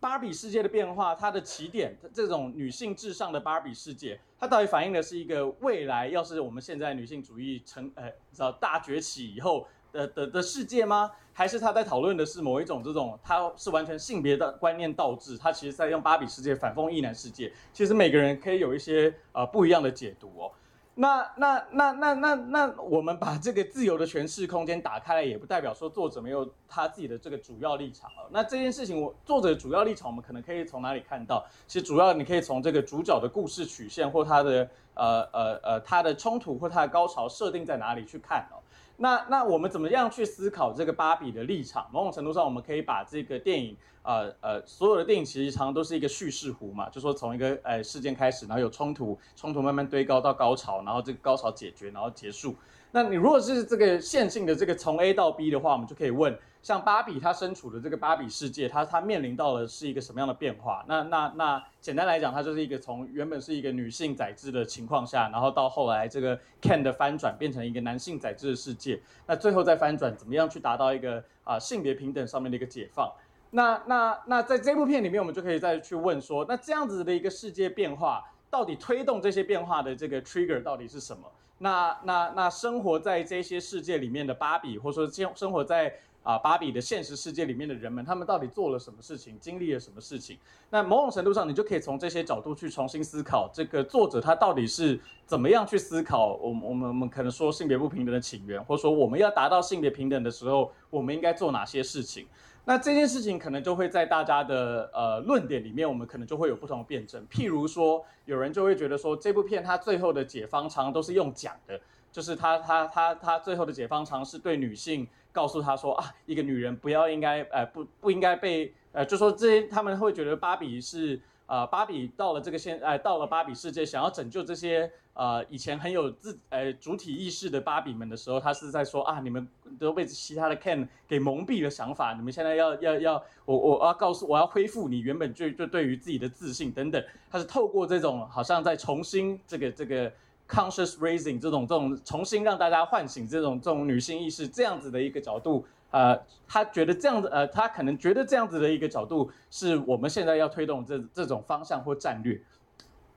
[0.06, 11.10] 芭比世界的变化，它的起点，这种女性至上的芭比世界，它到底反映的是一个未来，要是我们现在女性主义成呃，大崛起以后的的的世界吗？
[11.32, 17.52] 还是他在讨论的是某一种这种，它是完全性别的观念倒置，他其实在用芭比世界反讽异男世界。
[17.72, 20.52] 其实每个人可以有一些呃不一样的解读哦。
[20.98, 28.26] 那那那那那那，我们把这个自由的诠释空间打开来，也不代表说作者没有他自己的这个主要立场了。
[28.30, 31.44] 那这件事情，我作者主要立场，我们可能可以从哪里看到？
[31.66, 38.58] 其实主要你可以从这个主角的故事曲线，或他的呃呃呃他的冲突或他的高潮设定在哪里去看哦。
[38.98, 41.86] 那那我们怎么样去思考这个芭比的立场？
[41.92, 52.56] 某种程度上，我们可以把这个电影，呃呃，所有的电影其实常常都是一个叙事弧嘛，就说从一个呃事件开始，然后有冲突，冲突慢慢堆高到高潮，然后这个高潮解决，然后结束。
[52.90, 56.34] 那你如果是这个线性的这个从 A 到 B 的话，我们就可以问。
[56.66, 60.84] 像芭比，她身处的这个芭比世界，她她面临到的是一个什么样的变化？
[60.88, 69.00] 那那那简单来讲，它就是一个从原本是一个女性宰制的情况下，然后到后来这个 Ken 的翻转，变成一个男性宰制的世界。
[69.28, 73.12] 那最后再翻转，怎么样去达到一个啊、性别平等上面的一个解放？
[73.50, 81.30] 那那那在这部片里面，我们就可以再去问说，那这样子的一个世界变化，到底推动这些变化的这个 trigger 到底是什么？
[81.58, 85.94] 那那那生活在这些世界里面的芭比，或者说生生活在
[86.26, 90.36] 啊芭比的现实世界里面的人们，他们到底做了什么事情，经历了什么事情。
[90.70, 102.26] 那某种程度上，你就可以从这些角度去重新思考，这个作者他到底是怎么样去思考我们我们我们可能说性别不平等的起源，或者说我们要达到性别平等的时候，我们应该做哪些事情。
[102.68, 107.24] 那这件事情可能就会在大家的呃论点里面，我们可能就会有不同的辩证。
[107.28, 121.20] 譬如说，有人就会觉得说，这部片它最后的解方常都是用讲的，就是他他他他最后的解方常是对女性告诉他说啊，一个女人不要应该呃不不应该被呃就说这些他们会觉得芭比是。
[121.48, 129.46] 呃，芭比到了这个现，呃，到了芭比世界，想要拯救这些呃以前很有自呃主体意识的芭比们的时候，他是在说啊，你们
[129.78, 140.12] 都被其他的 Ken 给蒙蔽了想法，你们现在要要要，我我要告诉我要恢复你原本就就对于自己的自信等等，他是透过这种好像在重新这个这个
[140.48, 145.66] conscious raising 这种这种重新让大家唤醒这种这种女性意识这样子的一个角度。
[145.90, 152.42] 呃，他觉得这样子，呃，他可能觉得这样子的一个角度是我们现在要推动这这种方向或战略。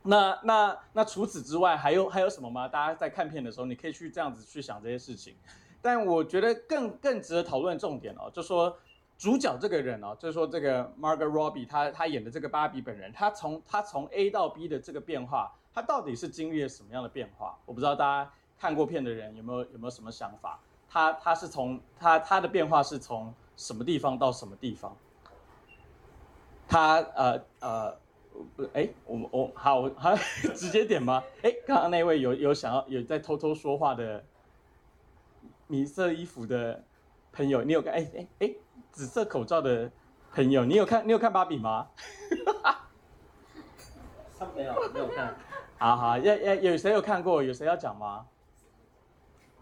[0.03, 2.67] 那那那除此之外，还有还有什么吗？
[2.67, 5.35] 大家在看片的时候，你可以去这样子去想这些事情。
[5.81, 8.77] 但我觉得更更值得讨论重点哦，就说
[9.17, 17.57] 主角这个人哦，就说这个 Margot Robbie 他他演的这个芭比本人，他从他从 A 到 B 的这个变化，他到底是经历了什么样的变化？
[17.65, 20.59] 我不知道大家看过片的人有没有有没有什么想法？
[20.89, 24.95] 他他是从他他的变化是从什么地方到什么地方？
[26.67, 27.97] 他呃呃
[28.55, 30.15] 不哎我我好好
[30.55, 31.23] 直接点吗？
[31.43, 34.23] 哎刚刚那位有有想要有在偷偷说话的
[35.67, 36.83] 米色衣服的
[37.31, 38.55] 朋友，你有看哎哎哎
[38.91, 39.91] 紫色口罩的
[40.33, 41.87] 朋友，你有看你有看芭比吗？
[44.39, 45.35] 他没有没有看，
[45.79, 47.41] 好好要要有谁有看过？
[47.41, 48.27] 有谁要讲吗？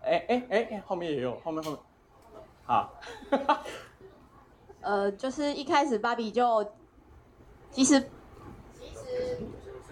[0.02, 1.80] 哎哎哎，后面也有，后面后面，
[2.66, 2.94] 好，
[4.82, 6.66] 呃，就是一开始芭比就，
[7.72, 8.00] 其实，
[8.74, 9.40] 其实，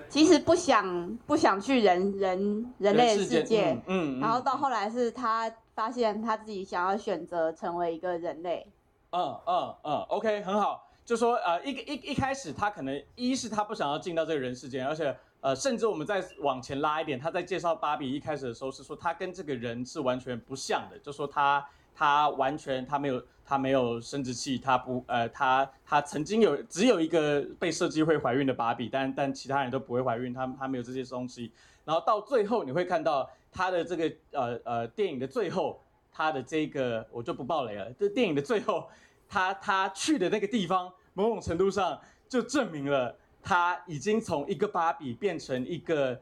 [0.07, 8.71] 其实不想不想去人人人类的世界，嗯，嗯，然后到后来是他发现他自己想要选择成为一个人类，
[9.11, 15.15] 嗯嗯嗯，OK，很好，就说呃一个一一开始他可能一是他不想要进到这个人世间，而且。
[15.41, 31.52] 呃，甚至我们再往前拉一点，他在介绍芭比一开始的时候是说，他跟这个人是完全不像的，就说他他完全他没有他没有生殖器，他不呃他他曾经有只有一个被设计会怀孕的芭比，但但其他人都不会怀孕，他他没有这些东西。
[31.84, 35.80] 然后到最后你会看到他的这个呃呃电影的最后，
[36.12, 38.89] 他的这个我就不爆雷了，这电影的最后，
[39.30, 43.15] 他他去的那个地方，某种程度上就证明了。
[43.45, 46.19] 他已经从一个芭比变成一个，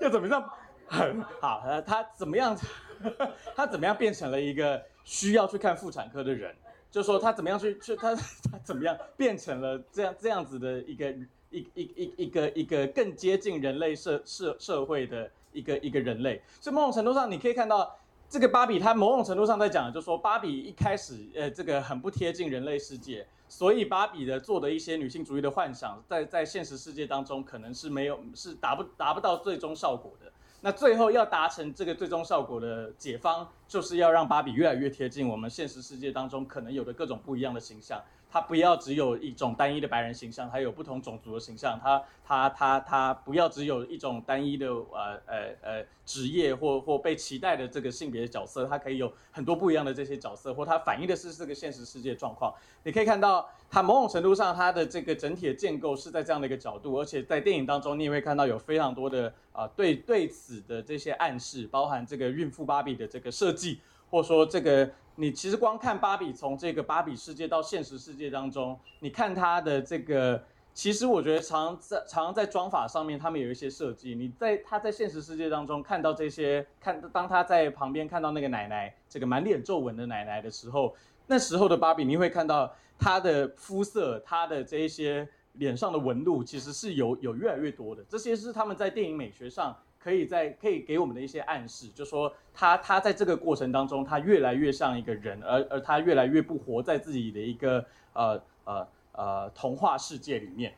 [0.00, 0.50] 要怎么样？
[0.88, 2.58] 很好，呃，他怎么样？
[3.54, 6.52] 他怎么样变成了一个需要去看妇产科的人？
[6.90, 11.10] 就说他怎么样去去他他怎么样变成了这样这样子的一个
[11.50, 16.42] 一一一一个一个更接近人类社社社会的一个一个人类？
[16.60, 17.96] 所以某种程度上，你可以看到
[18.28, 23.24] 这个芭比，他某种程度上在讲，就说芭比一开始呃这个很不贴近人类世界。
[23.48, 30.32] 所以芭比的做的一些女性主义的幻想，在在现实世界当中可能是没有是达不达不到最终效果的。
[30.60, 38.02] 那最后要达成这个最终效果的解方，就是要让芭比越来越贴近我们现实世界当中可能有的各种不一样的形象。
[38.34, 41.78] 它不要只有一种单一的白人形象，还有不同种族的形象。
[41.80, 52.52] 它它它它不要只有一种单一的呃呃呃职业或或被期待的这个性别的角色，它可以有很多不一样的这些角色，或它反映的是这个现实世界状况。
[52.82, 63.78] 你可以看到，它某种程度上它的这个整体的建构是在这样的一个角度，而且在电影当中你也会看到有非常多的啊、对对此的这些暗示，包含这个孕妇芭比的这个设计。
[64.10, 74.14] 或说，这个你其实光看芭比从这个芭比世界到现实世界当中，你看它的这个，其实我觉得常在常常在妆法上面，他们有一些设计。
[74.14, 80.94] 你在他在现实世界当中看到这些，看当他在旁边看到那个奶奶，这个满脸皱纹的奶奶的时候，
[81.28, 88.04] 那时候的芭比，你会看到她的肤色，她的这一些脸上的纹路，其实是有有越来越多的。
[88.08, 89.76] 这些是他们在电影美学上。
[90.04, 100.74] 可以在可以给我们的一些暗示，就说他他在这个过程当中，他越来越像一个人，而而他越来越不活在自己的一个呃呃呃童话世界里面。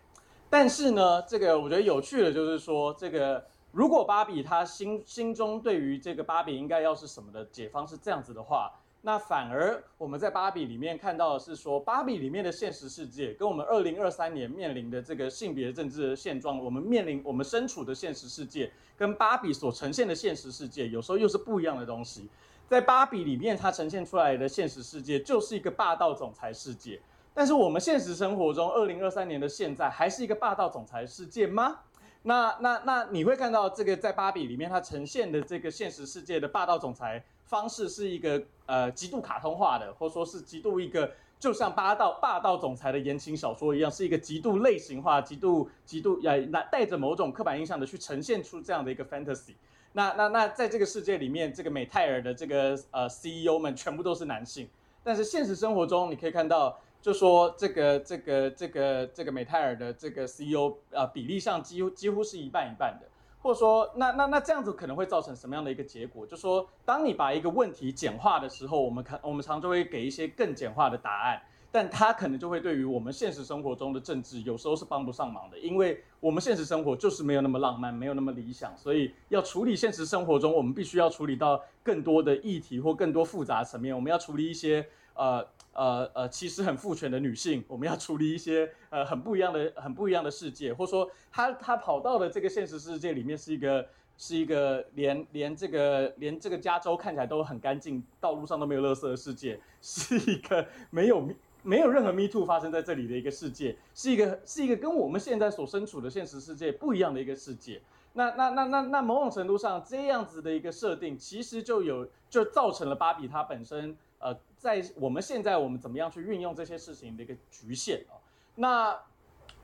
[0.49, 8.73] 但是呢，这个我觉得有趣的，就是说这个如果芭比他心心中对于这个芭比应该要是什么的解方是这样子的话。
[9.07, 22.29] 那反而我们在芭比里面看到的是说，芭比里面的现实世界跟我们二零二三年面临的这个性别政治的现状，我们面临我们身处的现实世界跟芭比所呈现的现实世界，有时候又是不一样的东西。
[22.67, 27.01] 在芭比里面，它呈现出来的现实世界就是一个霸道总裁世界。
[27.33, 31.79] 但是我们现实生活中，二零二三年的现在，还是一个霸道总裁世界吗？
[32.23, 49.55] 那那那你会看到这个在芭比里面，它呈现的这个现实世界的霸道总裁方式是一个呃极度卡通化的，或说是极度一个就像霸道霸道总裁的言情小说一样，是一个极度类型化、极度极度呃带着某种刻板印象的去呈现出这样的一个 fantasy。
[49.93, 54.69] 那那那在这个世界里面，这个美泰尔的这个呃 CEO 们全部都是男性，
[55.03, 56.79] 但是现实生活中你可以看到。
[57.03, 63.07] 就说这个这个这个这个美泰尔的这个 CEO 啊，比例上几乎几乎是一半一半的，
[63.47, 66.27] 或者说那那那这样子可能会造成什么样的一个结果？
[66.27, 85.47] 就说当你把一个问题简化的时候，我们看我们常就会给一些更简化的答案，但它可能就会对于我们现实生活中的政治有时候是帮不上忙的，因为我们现实生活就是没有那么浪漫，没有那么理想，所以要处理现实生活中，我们必须要处理到更多的议题或更多复杂层面，我们要处理一些呃。
[85.77, 93.87] 呃呃，其实很父权的女性，我们要处理一些呃很不一样的、很不一样的世界，或者说她她跑到的这个现实世界里面是一个
[94.17, 101.29] 是一个连连这个连这个加州看起来都很干净，道路上都没有垃圾的世界，是一个没有
[101.63, 107.83] 没有任何 Me Too 发生在这里的一个世界，是一个是一个跟我们现在所身处的现实世界不一样的一个世界。
[108.15, 113.95] 那那那那那某种程度上，这样子的一个设定，其实就有就造成了芭比它本身。
[114.19, 114.35] 呃，
[114.67, 118.19] 在我们现在，我们怎么样去运用这些事情的一个局限哦？
[118.57, 118.99] 那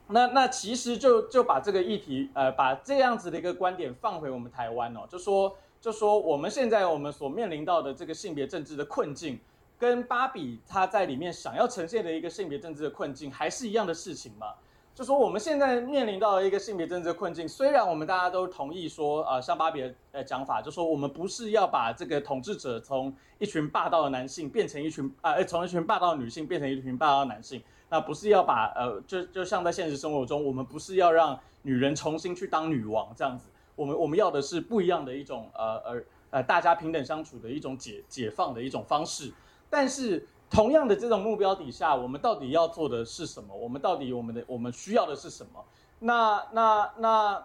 [0.07, 9.37] 那那其实就就把这个议题，呃，把这样子的一个观点放回我们台湾哦，就说就说我们现在我们所面临到的这个性别政治的困境，
[9.77, 14.53] 跟芭比他在里面想要呈现的一个性别政治的困境，还是一样的事情吗？
[14.95, 39.33] 就说我们现在面临到一个性别政治困境，虽然我们大家都同意说，呃，像芭比的呃讲法，就说我们不是要把这个统治者从一群霸道的男性变成一群，呃，从一群霸道的女性变成一群霸道的男性，那不是要把呃，就就像在现实生活中，我们不是要让女人重新去当女王这样子，我们我们要的是不一样的一种呃呃呃大家平等相处的一种解解放的一种方式，
[39.71, 40.27] 但是。
[40.53, 43.55] 同样的这种目标底下，我们到底要做的是什么？
[43.55, 45.65] 我们到底我们的我们需要的是什么？
[45.97, 47.43] 那那那，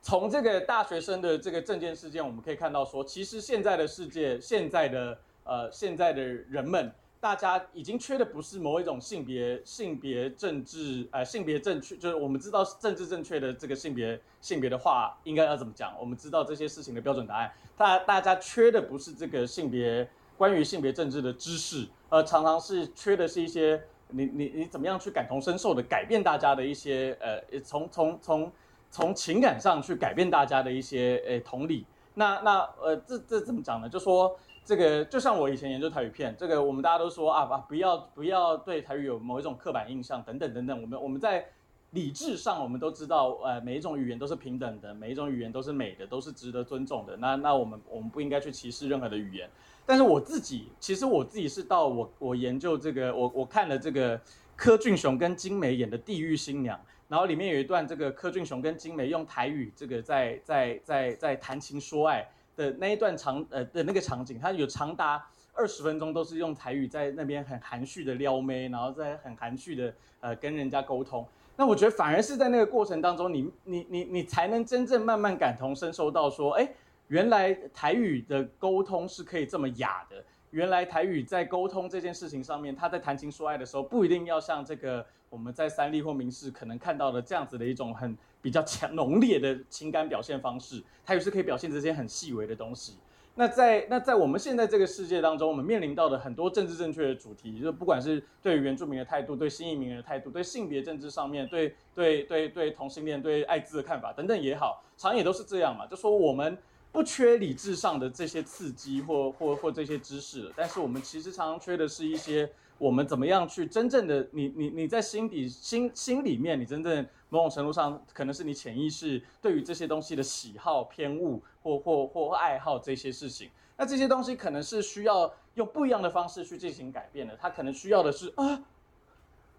[0.00, 17.52] 从这个大学生的这个证件事件，我们可以看到说，其实现在的世界，现在的呃现在的人们，大家已经缺的不是某一种性别性别政治呃性别正确，就是我们知道政治正确的这个性别性别的话应该要怎么讲，我们知道这些事情的标准答案。
[17.76, 20.08] 大大家缺的不是这个性别。
[20.38, 28.52] 关于性别政治的知识，呃，常常是缺的是一些你你你怎么样去感同身受的改变大家的一些呃，从从从
[28.90, 31.84] 从情感上去改变大家的一些呃同理。
[32.14, 33.88] 那那呃，这这怎么讲呢？
[33.88, 40.80] 就说这个就像我以前研究台语片，这个我们大家都说啊啊，不要不要对台语有某一种刻板印象等等等等。
[40.80, 41.44] 我们我们在
[41.90, 47.16] 理智上我们都知道，呃，每一种语言都是平等的，每一种语言都是美的，都是值得尊重的。
[47.16, 49.50] 那那我们我们不应该去歧视任何的语言。
[49.88, 54.20] 但是我自己，其实我自己是到我我研究这个，我我看了这个
[54.56, 71.24] 柯俊雄跟金梅演的《地狱新娘》，然后里面有一段这个柯俊雄跟金梅用台语这个在在在在谈情说爱的那一段场呃的那个场景，它有长达二十分钟都是用台语在那边很含蓄的撩妹，然后在很含蓄的呃跟人家沟通。
[71.54, 76.68] 那我觉得反而是在那个过程当中，你你你你才能真正慢慢感同身受到说，哎。
[77.08, 80.22] 原来台语的沟通是可以这么雅的。
[80.50, 90.82] 原来台语在沟通这件事情上面，他在谈情说爱的时候，不一定要像这个我们在三立或民视可能看到的这样子的一种很比较强浓烈的情感表现方式。
[91.04, 92.94] 台语是可以表现这些很细微的东西。
[93.34, 106.56] 那在那在我们现在这个世界当中，我们面临到的很多政治正确的主题，就是不管是对于原住民的态度、对新移民的态度、对性别政治上面、对对对对同性恋、对艾滋的看法等等也好，常也都是这样嘛，就说我们。
[106.96, 128.64] 不缺理智上的这些刺激或或或这些知识，但是我们其实常常缺的是一些我们怎么样去真正的你你你在心底心心里面，你真正某种程度上可能是你潜意识对于这些东西的喜好偏误或或或爱好这些事情，那这些东西可能是需要用不一样的方式去进行改变的，它可能需要的是啊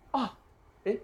[0.09, 0.39] 啊，
[0.85, 0.99] 诶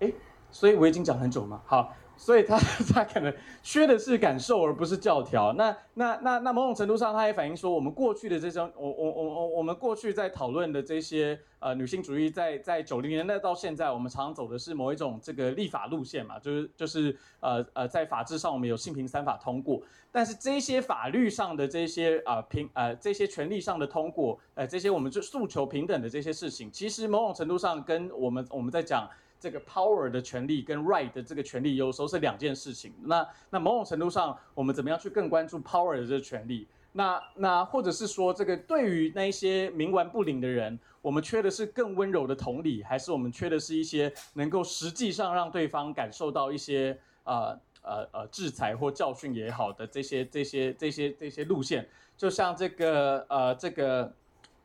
[0.00, 0.14] 诶，
[0.52, 1.62] 所以我已经讲很久了吗？
[1.66, 1.92] 好。
[2.14, 2.56] 所以他
[2.94, 3.34] 他可能
[3.64, 5.52] 缺的是感受，而不是教条。
[5.54, 29.08] 那那那那某种程度上，他也反映说，我们过去的这种，我我我我我们过去在讨论的这些呃女性主义在，在九零年代到现在，我们常走的是某一种这个立法路线嘛，就是就是呃呃在法制上我们有性平三法通过，但是这些法律上的这些啊、平呃这些权利上的通过，呃这些我们就诉求平等的这些事情，其实某种程度上跟我们我们在讲。
[29.42, 32.94] 这个 power 的权利跟 right 的这个权利有时候是两件事情。
[33.02, 36.68] 那那某种程度上，我们怎么样去更关注 power 的这个权利？
[36.92, 51.88] 那那或者是说，这个对于那一些冥顽不灵的人，我们缺的是更温柔的同理，还是我们缺的是一些能够实际上让对方感受到一些呃呃呃制裁或教训也好的这些这些这些这些路线？
[52.16, 54.14] 就像这个呃这个。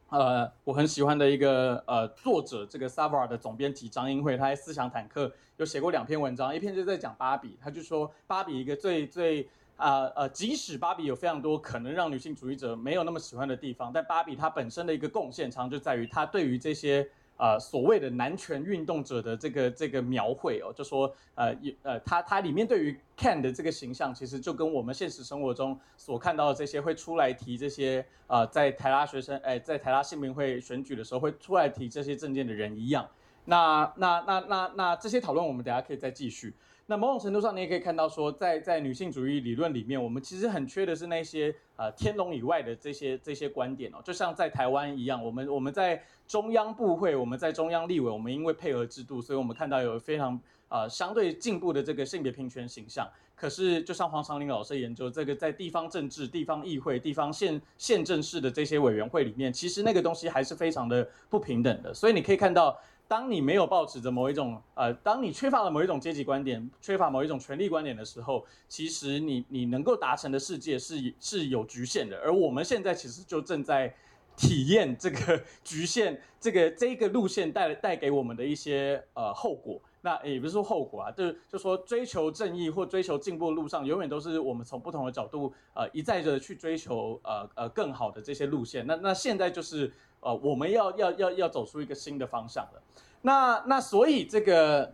[0.09, 9.43] 呃，我很喜欢的一个呃作者，这个 Savar 的总编辑张英慧，他在思想坦克有写过两篇文章，一篇就在讲芭比，他就说芭比一个最最
[9.75, 17.07] 啊呃，呃，即使芭比有非常多可能让女性主义者没有那么喜欢的地方，但芭比她本身的一个贡献，常常就在于她对于这些。
[17.37, 33.07] 呃，所谓的男权运动者的这个这个描绘哦，就说呃，呃，他他里面对于 Ken 的这个形象，其实就跟我们现实生活中所看到的这些会出来提这些呃，在台拉学生哎，在台大性平会选举的时候会出来提这些证件的人一样。
[33.45, 36.53] 那那那那那这些讨论，我们等下可以再继续。
[36.89, 53.05] 那某种程度上，你也可以看到说，在在女性主义理论里面，我们其实很缺的是那些呃天龙以外的这些这些观点哦，就像在台湾一样，我们我们在中央部会，我们在中央立委，我们因为配合制度，所以我们看到有非常呃相对进步的这个性别平权形象。
[53.35, 61.93] 可是，就像黄长林老师研究这个，在地方政治、地方议会、地方县县政市的这些委员会里面，其实那个东西还是非常的不平等的。
[61.93, 62.79] 所以你可以看到。
[63.07, 72.17] 当你没有抱持着某一种呃，当你缺乏了某一种阶级观点，缺乏某一种权力观点的时候，其实你你能够达成的世界是是有局限的。
[72.19, 73.95] 而我们现在其实就正在
[74.35, 79.81] 体验这个局限， 这个这个路线带带给我们的一些呃后果。
[80.01, 88.85] 那也不是说后果啊，就是就说追求正义或追求进步的路上，永远都是我们从不同的角度呃一再的去追求呃呃更好的这些路线。
[88.85, 89.93] 那那现在就是。
[90.27, 92.81] 呃，我们要要要要走出一个新的方向了。
[93.21, 94.93] 那那所以这个，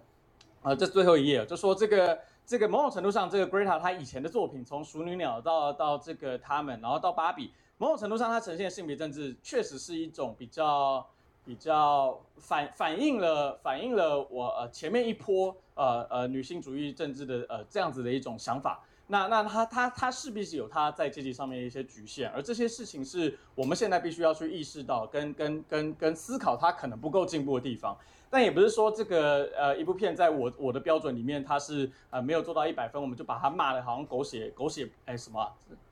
[0.62, 11.04] 呃，这最后一页就说这个这个某种程度上，这个 Greta 她以前的作品，从熟女鸟到到这个他们，然后到芭比，某种程度上它呈现性别政治，确实是一种比较
[11.44, 18.84] 比较反反映了反映了我呃前面一波呃呃女性主义政治的呃这样子的一种想法。
[19.08, 27.98] 那那他他他势必是有他在阶级上面的一些局限，而这些事情是我们现在必须要去意识到跟跟跟跟思考他可能不够进步的地方。
[28.30, 35.52] 但也不是说这个呃一部片在我我的标准里面它是呃没有做到一百分，我们就把它骂的好像狗血狗血哎什么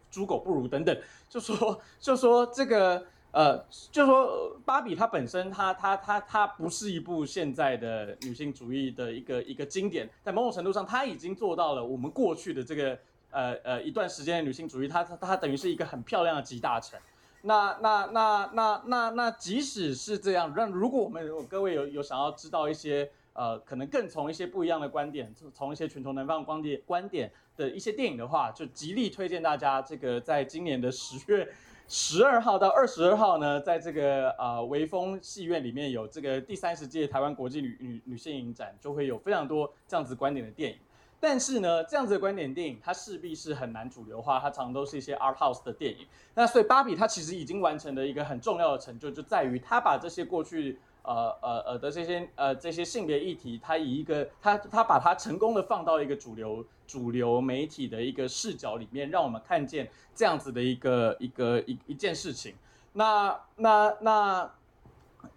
[0.09, 0.97] 猪狗不如等等，
[1.29, 3.05] 就说就说这个。
[3.31, 3.57] 呃，
[3.89, 12.99] 就说芭比它本身它，它它它不是一部现在的女性主义的一个一个经典，在某种程度上，它已经做到了我们过去的这个
[13.31, 16.99] 呃呃一段时间的女性主义，它它它等于是一个很漂亮的集大成。
[17.43, 31.47] 那那那那那那即使是这样，让如果我们各位有有想要知道一些呃可能更从一些不一样的观点，从一些全球南方观点观点的一些电影的话，就极力推荐大家这个在今年的十月。
[31.93, 40.77] 十二号到二十二号呢，在这个呃微风戏院里面有这个第三十届台湾国际女女女性影展，就会有非常多这样子观点的电影。
[41.19, 46.07] 但是呢，这样子的观点电影，它势必是很难主流化，它常都是一些 art house 的电影。
[46.33, 50.79] 那所以芭比它其实已经完成的一个很重要的成就，就在于它把这些过去。
[51.03, 62.53] 呃呃呃的这些呃这些性别议题，他以一个他他把它成功的放到一个主流主流媒体的一个视角里面，让我们看见这样子的一个一个一一件事情。
[62.93, 64.51] 那那那，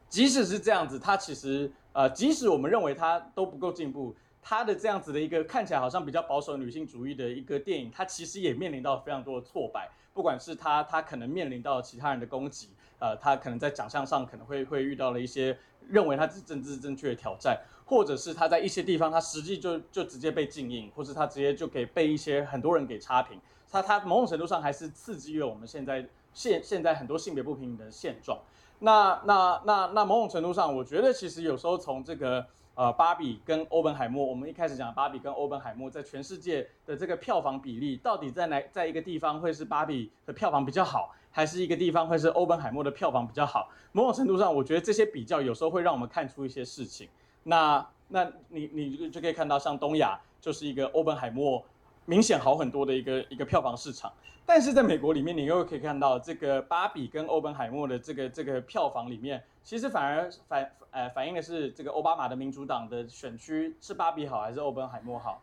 [0.08, 12.70] 即使是这样子，他其实呃即使我们认为他都不够进步，他的这样子的一个看起来好像比较保守女性主义的一个电影，他其实也面临到非常多的挫败，不管是他他可能面临到其他人的攻击。
[13.04, 15.54] 呃，他可能在奖项上可能会会遇到了一些
[15.90, 23.38] 认为他是政治正确的挑战，或者是他在一些地方他实际就就直接被禁映，或是他直接就给被一些很多人给差评。
[23.70, 28.38] 他他某种程度上还是刺激了我们现在现现在很多性别不平等的现状。
[28.78, 32.46] 那那那那某种程度上，我觉得其实有时候从这个。
[32.76, 43.68] 呃，芭比跟欧本海默，我们一开始讲芭比跟欧本海默在全世界的这个票房比例，到底在哪，在一个地方会是芭比的票房比较好，还是一个地方会是欧本海默的票房比较好？
[43.90, 47.08] 某种程度上，我觉得这些比较有时候会让我们看出一些事情。
[47.42, 51.60] 那，那你你就可以看到，像东亚就是一个欧本海默
[52.04, 54.12] 明显好很多的一个一个票房市场。
[54.46, 65.42] 但是在美国里面，你又可以看到这个芭比跟欧本海默的这个这个票房里面，其实反而反呃反映的是这个奥巴马的民主党的选区是芭比好还是欧本海默好？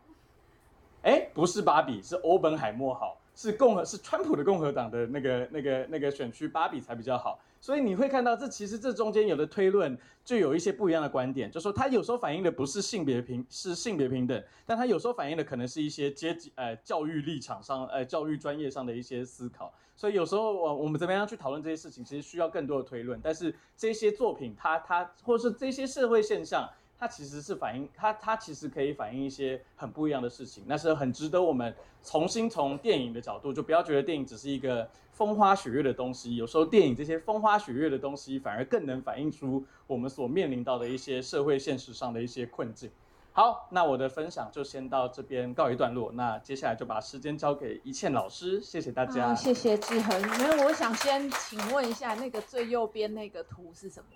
[1.02, 7.40] 哎，不是芭比，是欧本海默好，是共和是川普的共和党的那个那个那个选区，芭比才比较好。
[7.60, 19.72] 所以你会看到，这其实这中间有的推论就有一些不一样的观点，就说它有时候反映的不是性别平是性别平等，但它有时候反映的可能是一些阶级呃教育立场上呃教育专业上的一些思考。
[19.94, 23.20] 所以有时候我我们怎么样去讨论这些事情，其实需要更多的推论。
[23.22, 26.68] 但是这些作品它它或是这些社会现象，
[27.02, 34.88] 它其实是反映它它其实可以反映一些很不一样的事情，那是很值得我们重新从电影的角度，就不要觉得电影只是一个。
[35.12, 42.90] 风花雪月的东西，有时候电影这些风花雪月的东西，反而更能反映出我们所面临到的一些社会现实上的一些困境。
[43.32, 46.10] 好，那我的分享就先到这边告一段落。
[46.12, 49.34] 那接下来就把时间交给一倩老师，谢谢大家。
[49.34, 50.20] 谢谢志恒。
[50.38, 54.06] 没有，我想先请问一下，那个最右边那个图是什么？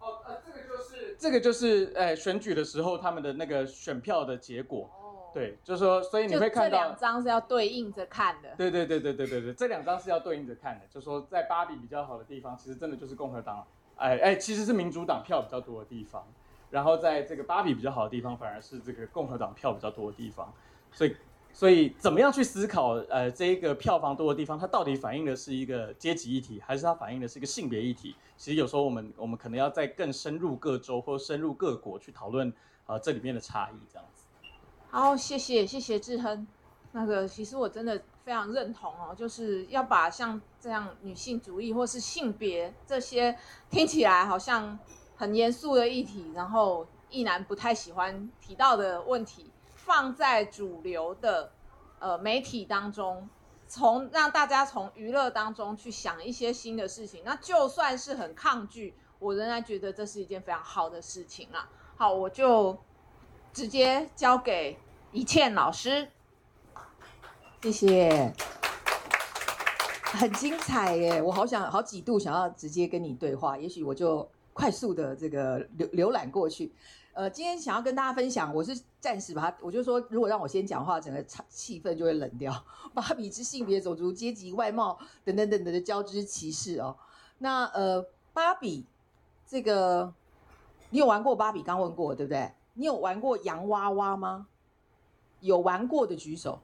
[0.00, 0.65] 哦，呃，这个就是
[1.18, 4.90] 这个就是，呃，选举的时候他们的那个选票的结果。
[5.34, 8.48] 对，就是说，所以你会看到这两张是要对应着看的。
[8.56, 10.86] 对对对对对对对，这两张是要对应着看的。
[10.88, 13.62] 就是说，在巴比比较好的地方，其实真的就是共和党，
[13.96, 16.26] 哎哎，其实是民主党票比较多的地方。
[16.70, 20.50] 然后在这个巴比比较好的地方，反而是这个共和党票比较多的地方。
[20.90, 21.14] 所以，
[21.56, 28.14] 所以怎么样去思考，呃，这一个票房多的地方，它到底反映的是一个阶级议题，还是它反映的是一个性别议题？
[28.36, 32.52] 其实有时候我们我们可能要再更深入各州或深入各国去讨论，
[32.84, 34.24] 呃，这里面的差异这样子。
[34.90, 36.46] 好，谢谢谢谢志亨。
[36.92, 43.34] 那个其实我真的非常认同哦，就是要把像这样女性主义或是性别这些
[43.70, 44.78] 听起来好像
[45.16, 49.46] 很严肃的议题，然后异男不太喜欢提到的问题，
[49.86, 51.52] 放在主流的
[52.00, 53.28] 呃媒体当中，
[53.66, 57.22] 从让大家从娱乐当中去想一些新的事情。
[57.24, 61.70] 那就算是很抗拒，我仍然觉得这是一件非常好的事情啊。
[61.96, 62.76] 好，我就
[63.52, 64.76] 直接交给。
[65.12, 66.08] 宜倩老师，
[67.62, 68.34] 谢谢，
[70.02, 71.22] 很精彩耶！
[71.22, 76.74] 我好想好几度想要直接跟你对话，也许我就快速的这个浏浏览过去。
[77.16, 82.52] 呃，今天想要跟大家分享，我是暂时把它，我就说如果让我先讲话，整个气氛就会冷掉。
[82.92, 86.94] 芭比之性别、种族、阶级、外貌等等等等的交织歧视哦。
[87.38, 88.04] 那呃，
[88.34, 88.84] 芭比
[89.46, 90.12] 这个，
[90.90, 91.62] 你有玩过芭比？
[91.62, 92.52] 刚问过对不对？
[92.74, 94.48] 你有玩过洋娃娃吗？
[95.40, 96.60] 有玩过的举手，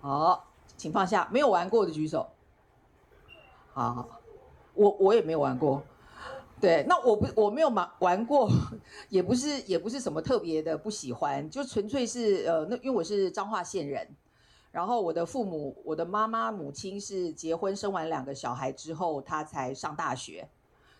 [0.00, 0.46] 好，
[0.78, 1.28] 请放下。
[1.30, 2.30] 没有玩过的举手，
[3.74, 4.08] 好，
[4.72, 5.82] 我我也没有玩过。
[6.64, 8.50] 对，那我不我没有玩 玩过，
[9.10, 14.08] 也不是也不是什么特别的不喜欢，就纯粹是呃，那因为我是彰化县人，
[14.72, 20.48] 然后我的父母，我的妈妈母亲是结婚生完两个小孩之后，她才上大学，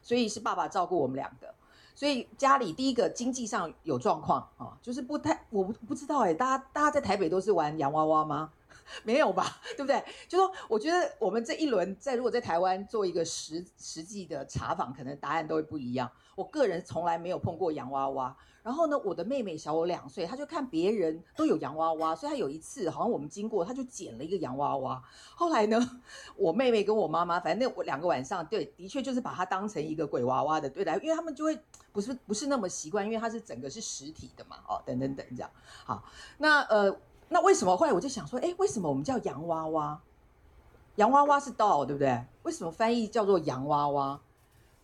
[0.02, 1.54] 所以是爸爸照顾我们两个。
[1.96, 8.50] 所以家里第一个经济上有状况啊，就是不太，我不不知道哎，大家大家在台北都是玩洋娃娃吗？
[9.02, 10.02] 没有吧， 对不对？
[10.28, 16.10] 就说我觉得我们这一轮在如果在台湾做一个实实际的查访，可能答案都会不一样。
[16.34, 18.36] 我个人从来没有碰过洋娃娃。
[18.64, 25.02] 然后呢，我的妹妹小我两岁，她就看别人都有洋娃娃，所以她有一次好像我们经过，她就捡了一个洋娃娃。
[25.34, 26.00] 后来呢，
[26.34, 31.58] 我妹妹跟我妈妈，反正我两个晚上，对，的确就是把它当成一个鬼娃娃的对待，因为他们就会
[31.92, 35.50] 不是不是那么习惯，因为它是整个是实体的嘛，哦，等等等这样。
[35.84, 36.02] 好，
[36.38, 36.90] 那呃，
[37.28, 40.00] 那为什么后来我就想说，哎，为什么我们叫洋娃娃？
[40.96, 42.24] 洋娃娃是 doll，对不对？
[42.42, 44.20] 为什么翻译叫做洋娃娃？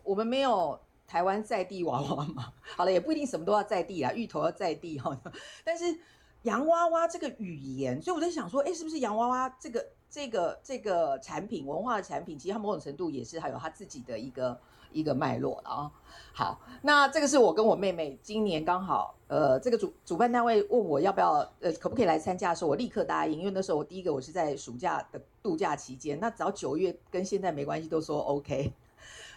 [0.03, 0.78] 我们没有。
[1.11, 5.20] 台湾在地娃娃嘛， 好了，也不一定什么都要在地啊，芋头要在地哈。
[5.64, 5.99] 但是
[6.43, 14.57] 洋娃娃这个语言，所以我在想说，哎，是不是洋娃娃这个这个这个产品文化的产品，其实它某种程度也是还有它自己的一个
[14.93, 15.91] 一个脉络了啊。
[16.32, 28.72] 好，那这个是我跟我妹妹今年刚好，呃，这个主主办单位问我要不要，呃，可不可以来参加的时候，我立刻答应，因为那时候我第一个我是在暑假的度假期间，那只要九月跟现在没关系，都说 OK。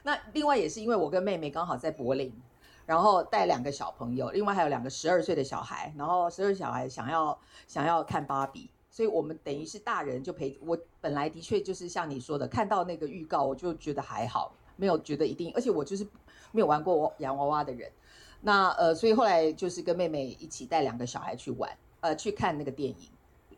[0.04, 2.32] 那另外也是因为我跟妹妹刚好在柏林，
[2.86, 7.38] 然后带两个小朋友，另外还有两个十二岁的小孩，然后十二岁小孩想要
[7.68, 10.78] 想要看芭比，所以我们等于是大人就陪我。
[11.02, 16.06] 本来的确就是像你说的，看到那个预告我就觉得还好，没有觉得一定，而且我就是
[16.52, 17.92] 没有玩过洋娃娃的人。
[18.42, 21.70] 那呃，所以后来就是跟妹妹一起带两个小孩去玩，
[22.02, 23.10] 呃，去看那个电影，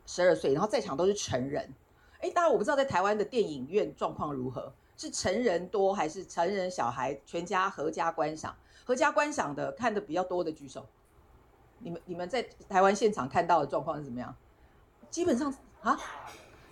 [0.05, 1.73] 十二岁，然后在场都是成人。
[2.21, 4.73] 哎，当然我不知道在台湾的电影院状况如何。
[4.97, 8.55] 是成人多还是成人小孩全家合家观赏？
[8.85, 10.87] 合家观赏的看的比较多的举手。
[11.79, 14.33] 你们你们在台湾现场看到的状况是怎么样？
[15.09, 15.99] 基本上啊，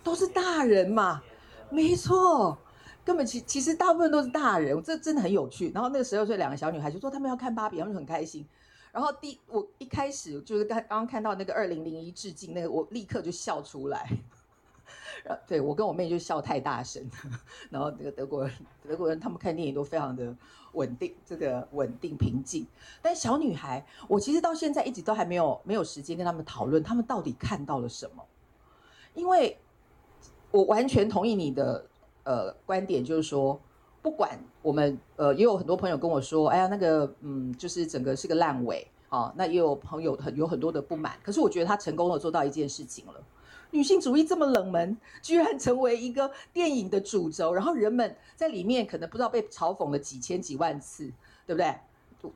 [0.02, 1.22] 都是大人嘛，
[1.68, 2.56] 没错，
[3.04, 5.70] 根本其其实大部分都是大人，这真的很有趣。
[5.74, 8.46] 然后那个十二岁两个小女孩就说他们要看芭比，他们很开心。
[8.92, 14.08] 然后第我一开始就是刚刚看到那个二零零一致敬那个，我立刻就笑出来。
[15.46, 17.02] 对，我跟我妹就笑太大声，
[17.70, 18.52] 然后那个德国人
[18.86, 20.36] 德国人他们看电影都非常的
[20.72, 22.66] 稳定，这个稳定平静。
[23.00, 28.24] 但小女孩，我其实到现在一直都还没有没有时间跟他们讨论，他们到底看到了什么？
[29.14, 29.58] 因为
[30.50, 31.86] 我完全同意你的
[32.24, 33.58] 呃观点，就是说，
[34.02, 39.32] 不管我们呃，也有很多朋友跟我说，哎呀，那个嗯，就是整个是个烂尾啊。
[39.36, 43.14] 那也有朋友很有很多的不满，可是我觉得他成功的做到一件事情了。
[43.70, 51.10] 女性主义这么冷门，居然成为一个电影的主轴，然后人们在里面可能不知道被嘲讽了几千几万次，
[51.46, 51.74] 对不对？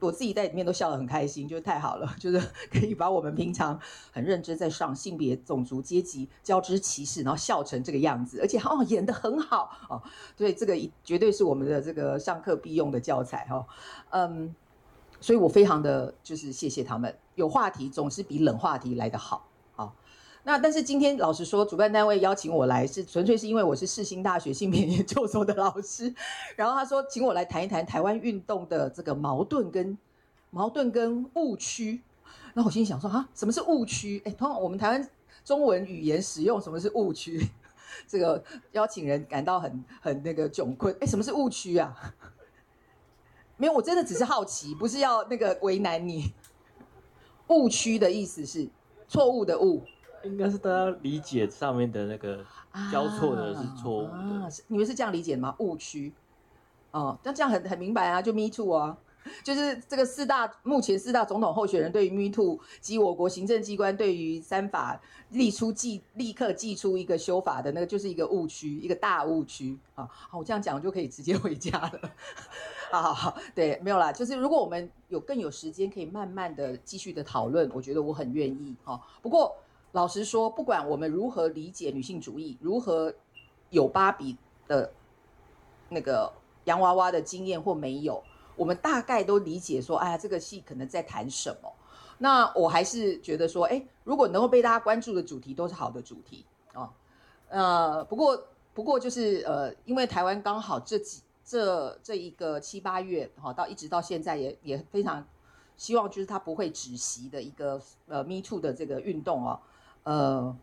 [0.01, 3.79] 我自己在里面都笑得很开心，就是太好了， 就是可以把我们平常
[4.13, 10.03] 很认真在上性别、种族、阶级交织歧视，然后笑成这个样子，而且哦演得很好哦，
[10.37, 13.67] 所以这个绝对是我们的这个上课必用的教材哈、哦，
[14.11, 14.55] 嗯，
[15.21, 19.48] 所以我非常的就是谢谢他们，有话题总是比冷话题来得好。
[20.49, 26.15] 那但是今天老实说，主办单位邀请我来是 纯粹是因为我是世新大学性别研究所的老师，
[26.57, 29.99] 然后他说请我来谈一谈台湾运动的这个矛盾跟
[30.49, 32.01] 矛盾跟误区。
[32.55, 34.23] 那我心里想说啊，什么是误区？
[34.25, 35.11] 哎，通常我们台湾
[35.45, 37.47] 中文语言使用什么是误区？
[38.09, 38.43] 这个
[38.73, 40.97] 邀请人感到很很那个窘困。
[40.99, 41.95] 哎，什么是误区啊？
[43.59, 46.33] 没有，我真的只是好奇，不是要那个为难你。
[47.49, 48.67] 误区的意思是
[49.07, 49.83] 错误的误。
[50.29, 52.45] 应该是大家理解上面的那个
[52.93, 54.13] 交错的是错误的。
[54.13, 55.55] 啊啊，你们是这样理解的吗？
[55.59, 56.13] 误区，
[56.91, 58.97] 哦，那这样很很明白啊，就 Me Too 啊，
[59.43, 65.01] 就是这个四大目前四大总统候选人对于 Me Too 及我国行政机关对于三法
[65.31, 70.09] 立出即立刻寄出一个修法的那个，就是一个误区，一个大误区啊。
[70.11, 72.01] 好，我这样讲就可以直接回家了。
[72.91, 79.01] 好好好，对，没有啦，就是如果我们有更有时间，可以慢慢的继续的讨论，我觉得我很愿意哈。
[79.21, 79.55] 不过。
[79.93, 83.13] 老实说，不管我们如何理解女性主义，如何
[83.71, 84.37] 有芭比
[84.67, 84.93] 的
[85.89, 86.31] 那个
[86.65, 88.23] 洋娃娃的经验或没有，
[88.55, 91.73] 我们大概都理解说，哎呀，这个戏可能在谈什么。
[92.19, 96.93] 那我还是觉得说，哎，如果能够被大家关注的主题都是好的主题啊。
[97.49, 105.27] 呃，不过不过就是呃，因为台湾刚好这几这这一个七八月哈，到一直到现在也也非常
[105.79, 109.59] 希望，就是它不会止息的一个呃 Me Too 的这个运动哦。
[110.09, 110.57] 呃，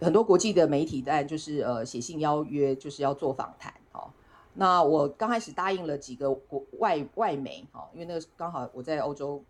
[0.00, 4.08] 很多国际的媒体但就是呃写信邀约，就是要做访谈哦。
[4.54, 9.44] 那我刚开始答应了几个国外外媒哦，因为那个刚好我在欧洲，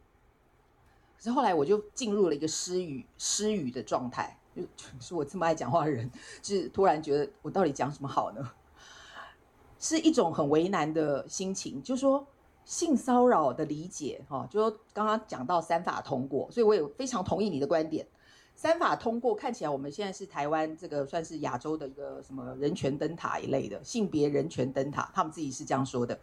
[1.17, 4.63] 可是后来我就进入了一个失语失语的状态，就
[4.99, 6.11] 是我这么爱讲话的人，
[6.43, 8.51] 是突然觉得我到底讲什么好呢？
[9.79, 12.27] 是一种很为难的心情，就是说
[12.65, 18.05] 性骚扰的理解哈，就说刚刚讲到三法通过，所以我也非常同意你的观点。
[18.57, 26.19] 三法通过，看起来我们现在是台湾这个算是亚洲的一个什么人权灯塔一类的性别人权灯塔，他们自己是这样说的。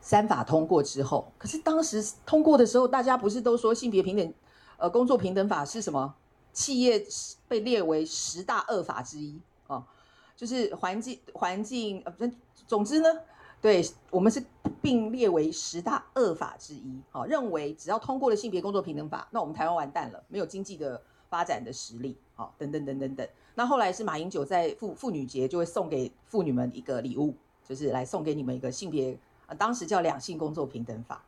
[0.00, 4.34] 三法通过之后，可是当时通过的时候，大家不是都说性别平等，
[4.78, 6.14] 呃，工作平等法是什么？
[6.52, 7.04] 企业
[7.48, 9.84] 被列为十大恶法之一啊，哦，
[10.36, 12.32] 就是环境环境呃，
[12.66, 13.08] 总之呢。
[13.62, 14.44] 对，我们是
[14.82, 21.00] 并列为十大恶法之一，好，认为只要通过了性别工作平等法，那我们台湾完蛋了，没有经济的
[21.30, 23.26] 发展的实力，好，等等等等等。
[23.54, 27.32] 那后来是马英九在妇妇女节就会送给妇女们一个礼物，
[27.64, 31.24] 就是来送给你们一个性别，呃，当时叫两性工作平等法。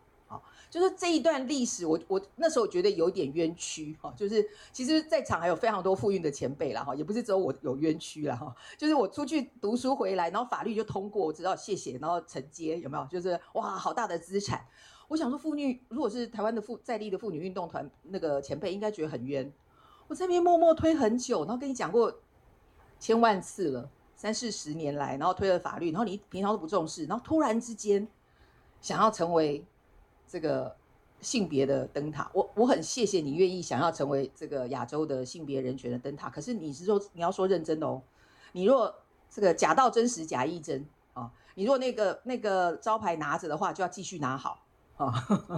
[0.70, 13.06] 就是这一段历史，我我那时候觉得有点冤屈哈，就是其实在场还有非常多妇运的前辈啦哈，也不是只有我有冤屈啦哈，就是我出去读书回来，然后法律就通过，我知道谢谢，然后承接有没有？
[13.06, 14.66] 就是哇，好大的资产。
[15.06, 19.52] 我想说妇女如果是台湾的妇在地的妇女运动团那个前辈，应该觉得很冤。
[20.08, 22.12] 我这边默默推很久，然后跟你讲过
[22.98, 28.08] 千万次了，三四十年来，然后推了法律，然后你平常都不重视，然后突然之间
[28.80, 29.64] 想要成为。
[30.26, 30.74] 这个
[31.20, 36.28] 性别的灯塔，我我很谢谢你愿意想要成为这个亚洲的性别人权的灯塔。
[36.28, 38.02] 可是你是说你要说认真的哦，
[38.52, 38.94] 你若
[39.30, 44.64] 这个假道真实假亦真啊，你若那个那个招牌拿着的话，就要继续拿好
[44.96, 45.12] 啊。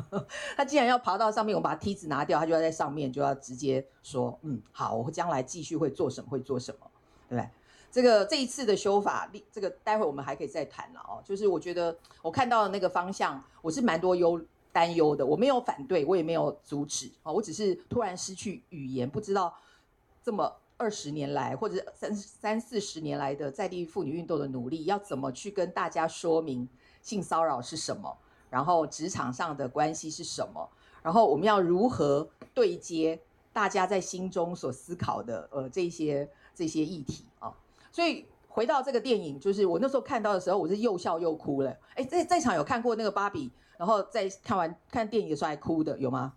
[0.57, 6.91] 他既然要爬到上面，我把梯子拿掉，他就要在上面就要直接说嗯好，我将来继续会做什么会做什么，
[7.29, 7.51] 对不对？
[7.91, 11.23] 这个这一次的修法，这个待会我们还可以再谈了哦。
[11.25, 14.41] 就是我觉得我看到的那个方向，我是蛮多优。
[14.77, 15.25] 担忧的。
[15.25, 19.55] 我没有反对，我也没有阻止啊，我只是突然失去语言，不知道
[20.23, 26.69] 这么二十年来或者三三四十年来的在地妇女运动的努力，要怎么去跟大家说明
[27.01, 28.19] 性骚扰是什么，
[28.51, 30.69] 然后职场上的关系是什么，
[31.03, 33.19] 然后我们要如何对接
[33.55, 37.51] 大家在心中所思考的呃这些这些议题啊，
[37.91, 38.27] 所以。
[38.57, 41.77] 回到这个电影，就是我那时候看到的时候，我是又笑又哭了。
[41.95, 46.35] 哎，在在场有看过那个芭比，然后在看完看电影的时候还哭的，有吗？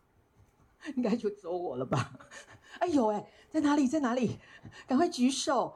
[0.96, 2.12] 应该就只有我了吧？
[2.80, 3.88] 哎呦，哎，在哪里？
[3.88, 4.38] 在哪里？
[4.88, 5.76] 赶快举手！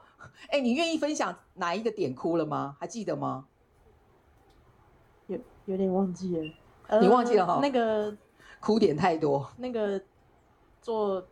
[0.49, 2.77] 哎，你愿意分享哪一个点哭了吗？
[2.79, 3.47] 还记得吗？
[5.27, 6.99] 有有点忘记了。
[7.01, 7.59] 你忘记了哈？
[7.61, 8.15] 那个
[8.59, 9.49] 哭点太多。
[9.57, 10.01] 那个
[10.81, 11.25] 做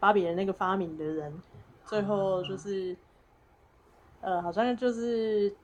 [0.00, 1.42] 芭比的那个发明的人，
[1.86, 2.96] 最后就是。
[4.20, 5.54] 呃，好像就是，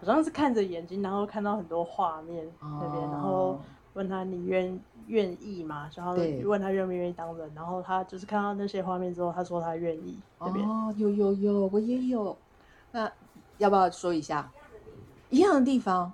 [0.00, 3.60] 好像是看着眼睛，然后看到很多画面那边，哦、然后
[3.94, 5.90] 问他你愿愿意吗？
[5.94, 10.18] 然后问他愿不愿意当人，然后他就是看到那些画面之后，他说他愿意。
[10.40, 12.36] 那边哦，有有有，我也有。
[12.92, 13.10] 那
[13.58, 14.50] 要不要说一下
[15.30, 16.12] 一样的地方？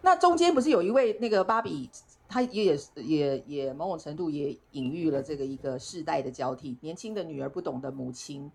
[0.00, 1.90] 那中间不是有一位那个芭比，
[2.28, 8.50] 她也也也也某种程度也隐喻了这个一个世代的交替，年轻的女儿不懂得母亲。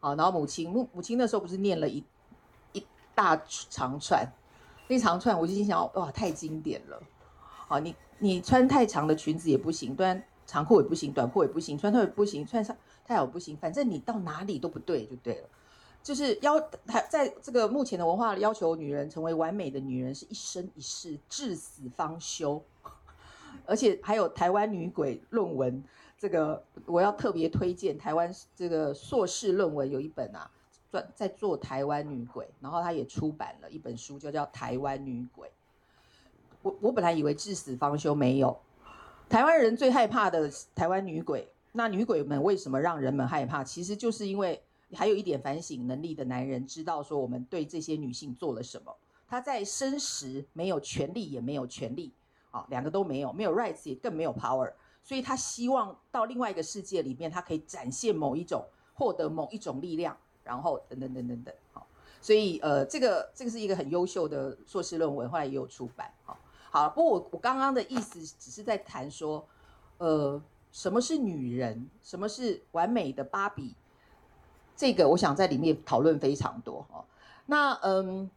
[0.00, 2.04] 好，然后母亲母母亲那时候不是念了一一
[3.20, 3.36] 大
[3.68, 4.26] 长串，
[4.88, 6.98] 那长串我就心想，哇，太经典了。
[7.68, 15.48] 好，你你穿太长的裙子也不行，穿长裤也不行，短裤也不行，穿特也不行，穿上太好不行，反正你到哪里都不对就对了。
[16.02, 16.54] 就是要
[16.86, 22.64] 还在这个目前的文化要求女人成为完美的女人是一生一世，至死方休。
[23.66, 25.84] 而且还有台湾女鬼论文。
[26.18, 30.50] 这个我要特别推荐台湾这个硕士论文有一本啊，
[30.90, 35.48] 专在做台湾女鬼，然后他也出版了一本书，就叫《台湾女鬼》。
[36.62, 38.58] 我我本来以为至死方休没有，
[39.28, 43.64] 台湾人最害怕的台湾女鬼，那女鬼们为什么让人们害怕？
[43.64, 44.62] 其实就是因为
[44.92, 48.94] 还有一点反省能力的男人知道说我们对这些女性做了什么。
[49.28, 52.12] 他在生时没有权利也没有权利，
[52.50, 54.72] 啊，两个都没有，没有 rights 也更没有 power。
[55.04, 61.54] 所以他希望到另外一个世界里面，他可以展现某一种，获得某一种力量，然后等等等等等。
[61.72, 61.86] 好，
[62.20, 66.12] 所以呃，这个这个是一个很优秀的硕士论文，后来也有出版。
[66.24, 66.38] 好，
[66.70, 69.46] 好，不过我我刚刚的意思只是在谈说，
[69.98, 70.40] 呃，
[70.72, 73.74] 什么是女人，什么是完美的芭比，
[74.76, 76.86] 这个我想在里面讨论非常多。
[76.92, 77.04] 哦，
[77.46, 78.30] 那嗯，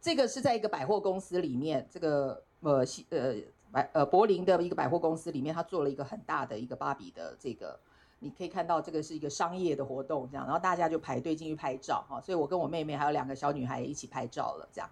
[0.00, 3.36] 这个是在一个百货公司里面，这个呃西呃。
[3.70, 7.78] 百呃柏林的一个百货公司里面，他做了一个很大的一个芭比的这个，
[8.20, 14.90] 你可以看到这个是一个商业的活动，这样，然后大家就排队进去拍照哈，所以我跟我妹妹还有两个小女孩一起拍照了，这样，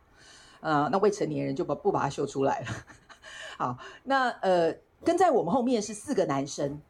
[0.61, 2.66] 呃，那未成年人就不不把它秀出来了。
[3.59, 4.74] 好，那呃
[5.05, 6.81] 跟在我们后面是四个男生，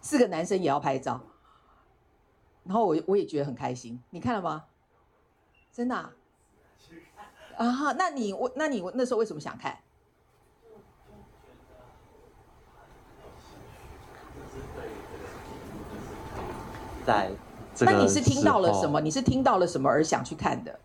[0.00, 1.20] 四个男生也要拍照，
[2.64, 4.66] 然后我我也觉得很开心，你看了吗？
[5.72, 6.12] 真的啊？
[7.56, 9.78] 啊，那你我那你那时候为什么想看？
[17.10, 17.30] 在，
[17.80, 19.00] 那你是听到了什么？
[19.00, 20.78] 你是听到了什么而想去看的？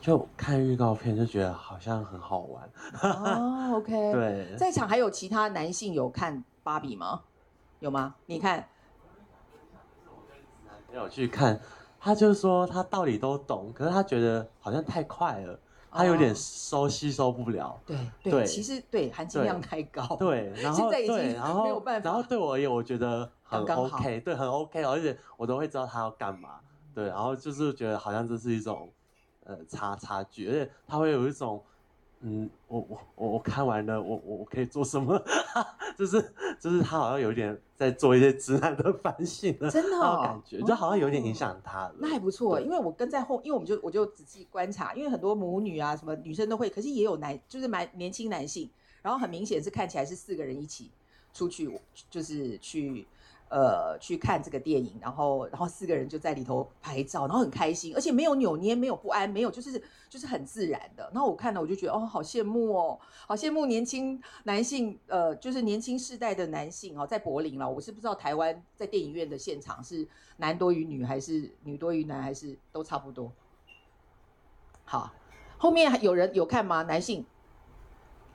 [0.00, 2.70] 就看预告片就觉得好像很好玩。
[3.02, 3.92] 哦，OK。
[4.14, 7.22] 对，在场还有其他男性有看芭比吗？
[7.80, 8.14] 有吗？
[8.26, 8.68] 你看，
[10.90, 11.60] 没有去看，
[12.00, 15.58] 他就说他道理都懂，可是他觉得好像太快了。
[15.90, 22.08] 他有点收吸收不了，对对，其实对含金量太高，对，然后现在已经没有办法。
[22.08, 26.60] 然后对我而言，我觉得很 OK，对，很 OK，而且我都会知道他要干嘛，
[26.94, 28.92] 对，然后就是觉得好像这是一种
[29.44, 31.62] 呃差差距，而且他会有一种。
[32.20, 35.16] 嗯，我我我我看完了，我我我可以做什么？
[35.96, 36.20] 就是
[36.58, 41.94] 就是他好像有点在做一些直男的反省了，真的、哦、感觉就好像有点影响他了、哦。
[41.98, 48.68] 那还不错，因为我跟在后，因为我们就我就仔细观察，因为很多母女啊什么女生都会，可是也有男，就是蛮年轻男性，
[49.02, 50.90] 然后很明显是看起来是四个人一起
[51.32, 51.78] 出去，
[52.10, 53.06] 就是去。
[53.48, 61.10] 呃，去看这个电影，然后，然后四个人就在里头拍照，然后很开心，而且没有扭捏，没有不安，没有，就是就是很自然的。
[61.12, 67.70] 然后我看了，我就觉得哦，好羡慕哦，好羡慕年轻男性，呃，就是年轻世代的男性哦，在柏林了。
[67.70, 73.32] 我是不知道台湾在电影院的现场是男多于女，还是女多于男，还是都差不多。
[74.84, 75.12] 好，
[75.56, 76.82] 后面有人有看吗？
[76.82, 77.24] 男性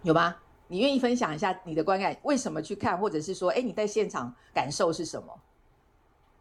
[0.01, 0.37] 有吗？
[0.67, 2.15] 你愿意分享一下你的观感？
[2.23, 5.39] 为什么去看，或者是说，哎，你在现场感受是什么？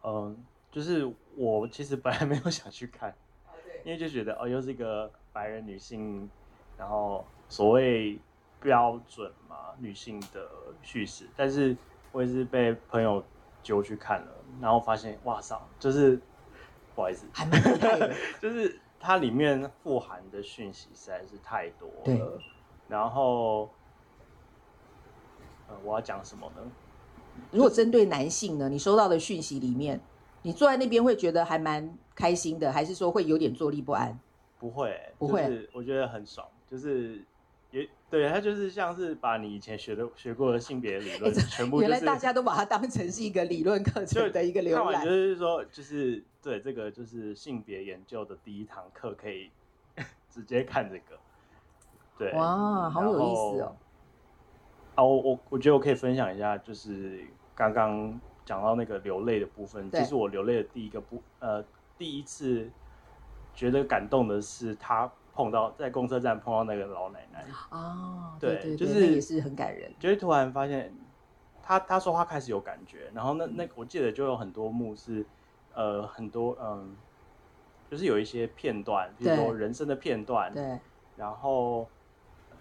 [0.04, 0.36] 嗯，
[0.70, 3.14] 就是我其实本来没有想去看，
[3.84, 6.28] 因为就觉得哦，又是一个白人女性，
[6.76, 8.18] 然后所谓
[8.60, 10.48] 标准嘛，女性的
[10.82, 11.76] 叙事，但是
[12.10, 13.22] 我也是被朋友
[13.62, 16.18] 揪去看了，然后发现哇塞，就是
[16.94, 22.40] 不好意思，还蛮厉害的， 就是它里面富含的讯息实在是太多了。
[22.88, 23.70] 然后，
[25.72, 26.62] 呃，我要讲什么呢？
[27.50, 30.00] 如果针对男性呢，你收到的讯息里面，
[30.42, 34.18] 你坐在那边会觉得还蛮开心的，还是说会有点坐立不安？
[34.58, 37.24] 不会，不会，就是我觉得很爽，就是
[37.70, 49.50] 也对，他就是像是把你以前学的学过的性别理论全部、就是，原来大家都把它当成是一个理论课程的一个浏览，就是说，就是对这个就是性别研究的第一堂课，可以
[50.30, 51.18] 直接看这个。
[52.18, 53.74] 对，哇，好有意思哦！
[55.02, 57.24] 啊，我我我觉得我可以分享一下，就是
[57.56, 59.90] 刚刚讲到那个流泪的部分。
[59.90, 61.64] 其实我流泪的第一个部，呃，
[61.98, 62.70] 第一次
[63.52, 67.44] 觉得感动的是他碰到在公车站碰到那个老奶奶。
[67.70, 69.92] 哦，对，对，对，就是也是很感人。
[69.98, 70.94] 就是突然发现
[71.62, 75.26] 他他说话开始有感觉，然后那那我记得就有很多幕是，
[75.74, 76.94] 呃，很多嗯，
[77.90, 80.78] 就是有一些片段，比如说人生的片段，对，
[81.16, 81.88] 然后。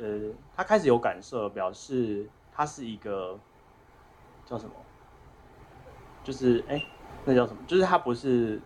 [0.02, 3.38] 呃，他开始有感受，表示他是一个
[4.46, 4.72] 叫什么？
[6.24, 6.84] 就是哎，
[7.24, 7.62] 那叫什么？
[7.68, 8.60] 就是他不是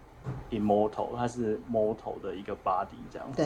[0.49, 3.37] immortal，他是 mortal 的一个 body 这样子。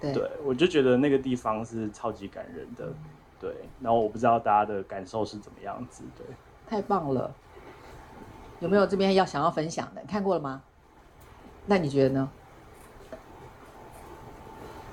[0.00, 2.92] 对对，对，我就觉得那个地方是超级感人的。
[3.40, 6.02] 对，然后我不知道大家的感受是怎么样子。
[6.16, 6.26] 对，
[6.66, 7.32] 太棒了。
[8.58, 10.02] 有没有这边要想要分享的？
[10.08, 10.60] 看过了吗？
[11.66, 12.30] 那你觉得呢？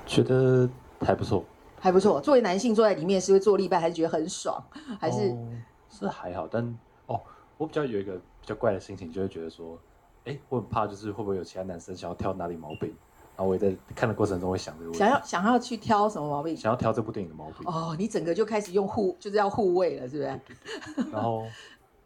[0.06, 0.70] 觉得
[1.00, 1.44] 还不错。
[1.80, 2.20] 还不错。
[2.20, 4.62] 作为男性坐在里面，是会坐立拜，还是觉得很爽？
[4.98, 5.48] 还是、哦、
[5.88, 6.48] 是还好？
[6.48, 7.20] 但哦，
[7.56, 9.78] 我比较有一个比较怪的心情，就会觉得说，
[10.24, 12.94] 哎，我很怕，就是会不会有其他男生想要挑哪里毛病？
[13.36, 16.56] 然后我也在看的过程中会想这个问题，想要想要去挑什么毛病？
[16.56, 17.66] 想要挑这部电影的毛病？
[17.66, 20.28] 哦，你整个就开始用护，就是要护卫了，是不是？
[20.28, 20.54] 对
[20.96, 21.44] 对对然后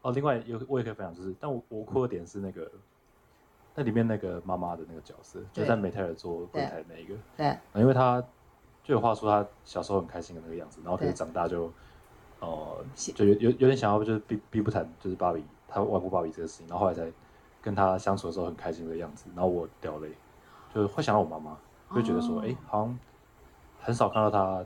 [0.02, 2.70] 哦，另外有我也可以分享，就是但我我哭的点是那个，
[3.76, 8.22] 那里面那个妈妈的那个角色，就在美泰尔做柜台的那一个，对，因为他。
[8.90, 11.70] 就有话说他小时候很开心的那个样子，然后可是长大就，
[12.40, 12.84] 呃，
[13.14, 17.08] 就有有有点想要就是避避不谈就是芭比他外婆芭比这个事情，然后后来才
[17.62, 20.10] 跟他相处的时候很开心的样子，然后我掉泪，
[20.74, 22.98] 就会想到我妈妈，会觉得说，哎、哦欸，好像
[23.80, 24.64] 很少看到他，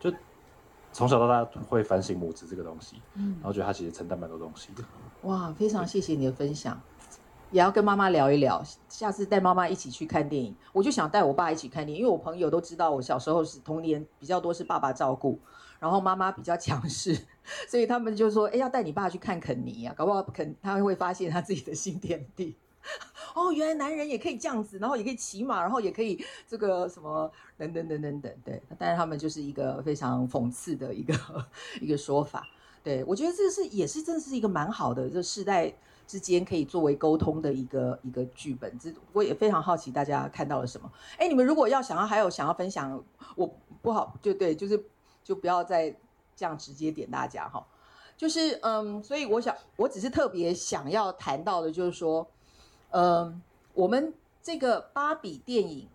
[0.00, 0.12] 就
[0.92, 4.82] 从小到大会反省母子这个东西，嗯，然后觉得他其实承担蛮多东西的。
[5.22, 6.76] 哇，非常谢谢你的分享。
[7.50, 10.54] 也要跟妈妈聊一聊，下次带妈妈一起去看电影。
[10.72, 15.38] 我就想带我爸一起看电影，因为我朋友都知道我小时候是童年比较多是爸爸照顾，
[15.80, 17.26] 然后妈妈比较强势，
[17.68, 22.56] 所以他们就说：“哎，要带你爸去看肯尼啊，搞不好肯他会发现他自己的新天地。
[23.34, 28.32] ”哦，原来男人也可以这样子，然后也可以骑马，然后也可以这个什么等等等等等。
[28.44, 31.14] 对，但是他们就是一个非常讽刺的一个
[31.80, 32.46] 一个说法。
[32.82, 35.74] 对，我觉得这是也是真的是一个蛮好的这世代。
[36.10, 40.90] 之间可以作为沟通的一个一个剧本，这我也非常好奇大家看到了什么。
[41.16, 43.00] 哎，你们如果要想要还有想要分享，
[43.36, 43.48] 我
[43.80, 44.84] 不好就对，就是
[45.22, 45.94] 就不要再
[46.34, 47.64] 这样直接点大家哈。
[48.16, 52.26] 就是嗯，所以我想我只是特别想要谈到的，就是说，
[52.90, 53.40] 嗯，
[53.72, 55.86] 我们这个芭比电影，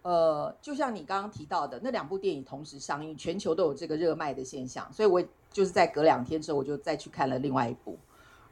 [0.00, 5.22] 呃，就像你刚刚提到的那两部电影同时上映，全球都有这个热卖的现象，所以我
[5.52, 7.98] 就是在隔两天之后，我就再去看了另外一部。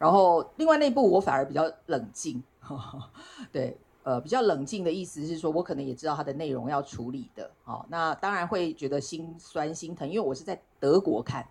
[0.02, 2.42] 然后，另外那部我反而比较冷静，
[3.52, 11.46] 对，呃，比较冷静的意思是说，我可能也知道它的内容要处理的，好，那当然会觉得心酸心疼，因为我是在德国看。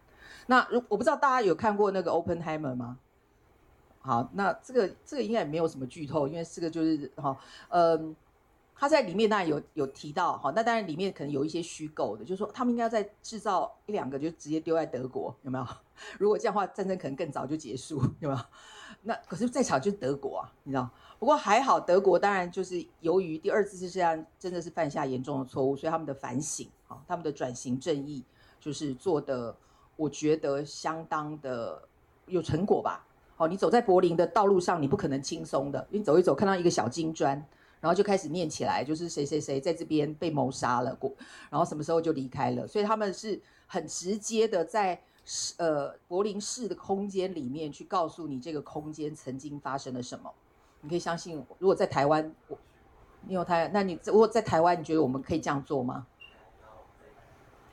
[0.47, 2.97] 那如我不知道大家有看过那个 Openheimer 吗？
[4.02, 7.38] 好，那这个这个应该也没有什么剧透，因为这个就是哈，
[7.70, 8.14] 嗯。
[8.82, 15.67] 他在里面当然有有提到，哈，那当然里面可能有一些虚构的，就是说他们应该要再制造一两个，就直接丢在德国，有没有？
[16.17, 18.41] 如果这样的话，战争可能更早就结束，有没有？
[19.03, 20.89] 那可是在场就是德国啊，你知道？
[21.19, 28.23] 不过还好，德国当然就是由于第二次世界大战真的是犯下严重的错误，所以他们的反省啊，他们的转型正义
[28.59, 29.55] 就是做的，
[29.95, 31.79] 我觉得相当的
[32.25, 33.05] 有成果吧。
[33.36, 37.45] 好，你走在柏林的道路上，你不可能轻松的，你走一走看到一个小金砖。
[37.82, 41.11] 然后就开始念起来，就是谁谁谁在这边被谋杀了过，
[41.49, 45.01] 然后什么时候就离开了，所以他们是很直接的在
[45.57, 50.32] 呃柏林市的空间里面去告诉你这个空间曾经发生了什么。
[50.82, 52.57] 你可以相信，如果在台湾，我
[53.27, 56.07] 你有台，那你如果在台湾，你觉得我们可以这样做吗？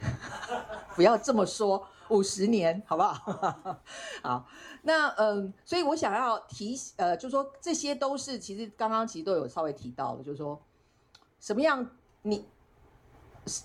[0.97, 1.87] 不要这么说。
[2.11, 3.81] 五十年，好不好？
[4.23, 4.47] 好，
[4.83, 10.61] 那嗯，所以我想要提，呃，就说这些都是其实刚刚其实都有稍微提到的，就是说
[11.41, 11.91] 什么样
[12.23, 12.45] 你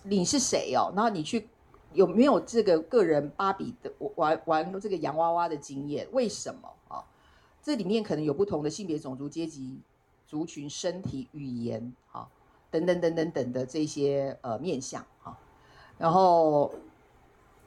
[0.03, 0.91] 你是谁哦？
[0.95, 1.49] 然后你去
[1.93, 6.07] 有没有这个个人芭比的玩玩这个洋娃娃的经验？
[6.11, 7.03] 为什么啊？
[7.61, 9.79] 这里面可能有不同的性别、种族、阶级、
[10.27, 12.29] 族群、身体、语言，哈，
[12.69, 15.37] 等等等等等的这些呃面向哈。
[15.97, 16.73] 然后，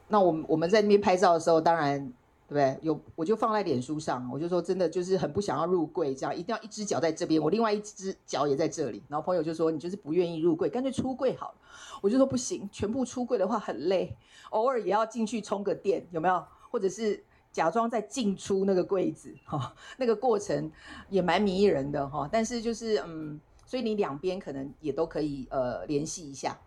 [0.07, 2.13] 那我们我们在那边拍照的时候，当然。
[2.49, 2.79] 对不对？
[2.81, 9.03] 有我就放在脸书上，我就说真的就是很不想要入柜，这样一定要一只脚在这边，我另外一只脚也在这里。
[9.09, 11.55] 然后朋友就说你就是不愿意入柜，干脆出柜好了。
[11.99, 14.15] 我就说不行，全部出柜的话很累，
[14.51, 16.41] 偶尔也要进去充个电，有没有？
[16.71, 20.71] 或者是假装在进出那个柜子，哈，那个过程
[21.09, 22.29] 也蛮迷人的哈。
[22.31, 26.57] 但是就是嗯，所以你两边可能也都可以呃联系一下。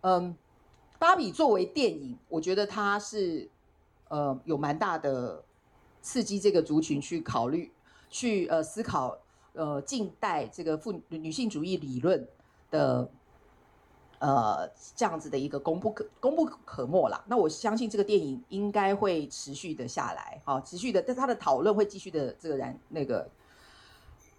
[0.00, 0.34] 嗯，
[1.00, 3.50] 芭比作为电影，我觉得它是。
[4.10, 5.40] 呃，有蛮大的
[6.02, 7.70] 刺激这个族群去考虑，
[8.08, 9.16] 去呃思考
[9.52, 12.26] 呃近代这个妇女性主义理论
[12.72, 13.08] 的
[14.18, 17.22] 呃这样子的一个功不可功不可没啦。
[17.28, 23.30] 那我相信这个电影应该会持续的下来，好，持续的，但它的讨论会继续的这个燃那个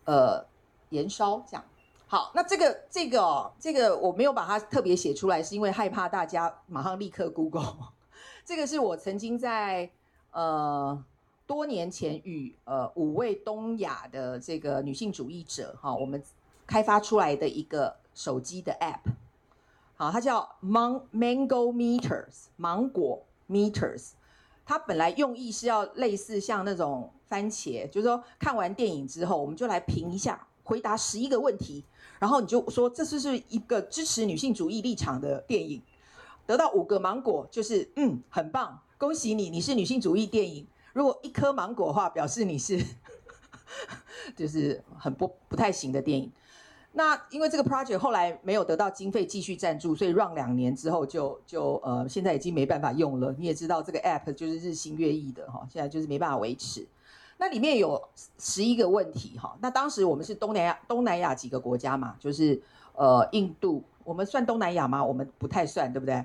[0.03, 0.45] 呃
[0.89, 1.63] 延烧这样。
[2.11, 7.73] 好，那这个这个哦，这个我没有把它特别写出来，是因为害怕大家马上立刻 Google。
[8.43, 9.89] 这个是我曾经在
[10.31, 11.01] 呃
[11.47, 16.21] 多年前与呃五位东亚的这个女性主义者哈，我们
[16.67, 19.09] 开发出来的一个手机的 App，
[19.95, 24.09] 好，它叫 Mang Mango Meters 芒果 Meters，
[24.65, 31.85] 它本来用意是要类似像那种番茄，就是说看完电影之后，我们就来评一下，回答十一个问题，
[32.21, 35.81] 然后你就说这是是一个支持女性主义立场的电影。
[36.45, 40.67] 得到五个芒果，就是嗯，很棒，恭喜你，你是女性主义电影。
[40.93, 42.79] 如果一颗芒果的话，表示你是
[44.37, 46.31] 就是很不不太行的电影。
[46.91, 53.33] 那因为这个 project 后来没有得到经费继续赞助，所以 run 两年之后就就呃现在已经没办法用了。
[53.39, 56.85] 你也知道这个 app 就是日新月异的哈，现在就是没办法维持。
[57.41, 57.99] 那里面有
[58.37, 62.61] 十一个问题哈，那当时我们是东南亚东南亚几个国家嘛，就是
[62.93, 63.83] 呃印度。
[64.03, 65.03] 我们算东南亚吗？
[65.03, 66.23] 我们不太算，对不对？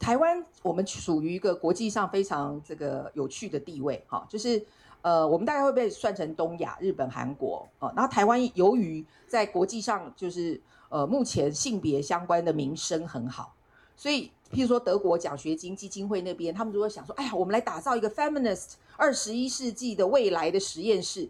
[0.00, 4.60] 台湾我们属于一个国际上非常这个有趣的地位，哈，就是
[5.02, 7.92] 呃，我们大概会被算成东亚、日本、韩国啊。
[7.94, 13.54] 然后台湾由于在国际上就是呃，目前性别相关的名声很好，
[14.00, 21.28] 所以譬如说德国奖学金基金会那边，他们如果想说，哎呀，我们来打造一个 feminist 二十一世纪的未来的实验室，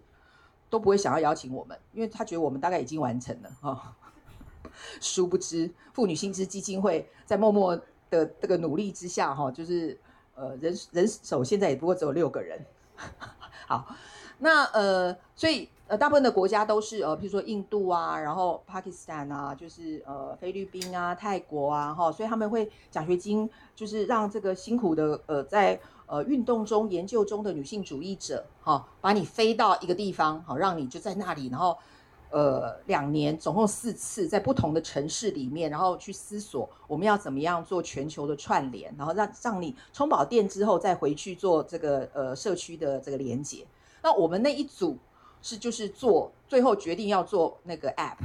[0.69, 3.97] 都不会想要邀请我们，因为他觉得我们大概已经完成了， 哈。
[5.01, 7.77] 殊不知，妇女新知基金会在默默
[8.09, 9.99] 的这个努力之下，哈，就是
[10.37, 12.65] 呃人人手现在也不过只有六个人。
[13.67, 13.97] 好，
[14.39, 31.77] 那呃，所以呃，大部分的国家都是呃，譬如说印度啊，然后巴基斯坦啊，就是呃菲律宾啊、泰国啊，哈，所以他们会奖学金，就是让这个辛苦的呃在呃运动中、研究中的女性主义者，哈，把你飞到一个地方，好，让你就在那里，然后。
[32.33, 43.67] 呃，两年总共四次，在不同的城市里面，然后去思索我们要怎么样做全球的串联，然后让让你充饱电之后再回去做这个呃社区的这个连接。
[44.01, 44.97] 那我们那一组
[45.43, 48.17] 是就是做最后决定要做那个 app。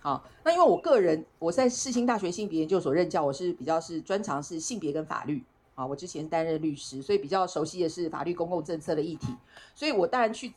[0.00, 5.42] 好，那因为我个人我在世新大学性别研究所任教，我是比较是专长是性别跟法律
[5.74, 9.28] 啊，我之前担任律师，所以比较熟悉的是法律公共政策的议题，
[9.74, 10.52] 所以我当然去。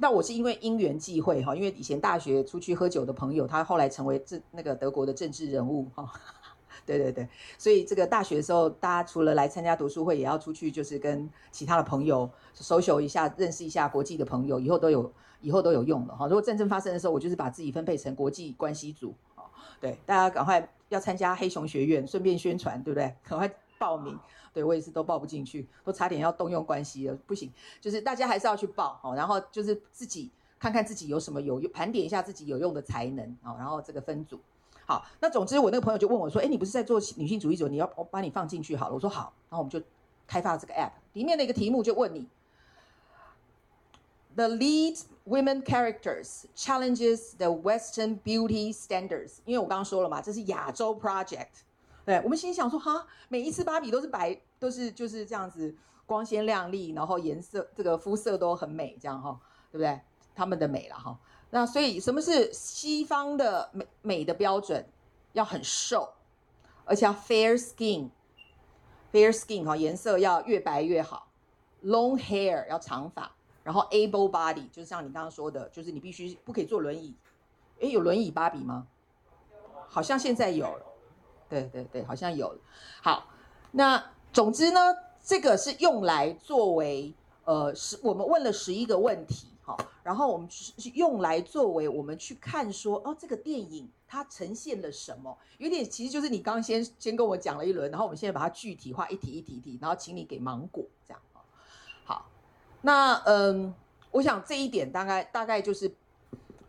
[0.00, 6.08] 那我是因为因缘际会哈，因为以前大学出去喝酒的朋友，他后来成为这那个德国的政治人物哈，
[6.96, 7.28] 对对对，
[7.58, 15.12] 所以这个大学的时候，大家除了来参加读书会，也要出去就是跟其他的朋友熟熟一下，认识一下国际的朋友，以后都有
[15.42, 16.26] 以后都有用的哈。
[16.26, 19.44] 如果战争发生的时候，我就是把自己分配成国际关系组啊，
[19.78, 23.14] 对，大家赶快要参加黑熊学院，顺便宣传，对不对？
[23.28, 24.18] 赶快报名。
[24.54, 34.40] 对，我也是都报不进去，都差点要动用关系了，不行，就是大家还是要去报哦，然后就是自己看看自己有什么有用，盘点一下自己有用的才能哦，然后这个分组。
[34.88, 38.94] 好，那总之我那个朋友就问我说，哎，你不是在做女性主义者，你要我把你放进去好了。
[38.94, 39.78] 我说好，然后我们就
[40.26, 42.26] 开发了这个 app，里面的一个题目就问你
[44.34, 51.48] ，The lead women characters challenges the Western beauty standards，因为我刚刚说了嘛，这是亚洲 project。
[52.06, 55.76] 对，我们心想说哈，每一次芭比都是白，都是就是这样子
[56.06, 59.38] 光鲜亮丽，然后颜色这个肤色都很美，这样哈，
[59.70, 60.00] 对不对？
[60.34, 61.18] 他们的美了哈。
[61.50, 64.86] 那所以什么是西方的美美的标准？
[65.34, 66.14] 要很瘦，
[66.84, 71.28] 而且要 fair skin，fair skin 哈，颜色要越白越好。
[71.84, 73.30] Long hair 要长发，
[73.62, 77.14] 然后 able body 就是像你刚刚说的，就是你必须不可以坐轮椅。
[77.80, 78.86] 诶，有轮椅芭比吗？
[79.86, 80.80] 好像现在有。
[81.48, 82.58] 对对对，好像有。
[83.00, 83.28] 好，
[83.70, 84.80] 那总之呢，
[85.22, 95.36] 这个是用来作为呃，十我们问了十一个问题，哈，然后我们是用来作为我们去看说，哦，这个电影它呈现了什么？
[95.58, 101.20] 有点其实就是你刚先先跟我讲了一轮，然后我们现在把它具体化，一题一题一题，然后请你给芒果这样。
[102.04, 102.30] 好，
[102.80, 103.74] 那嗯，
[104.10, 105.94] 我想这一点大概大概就是。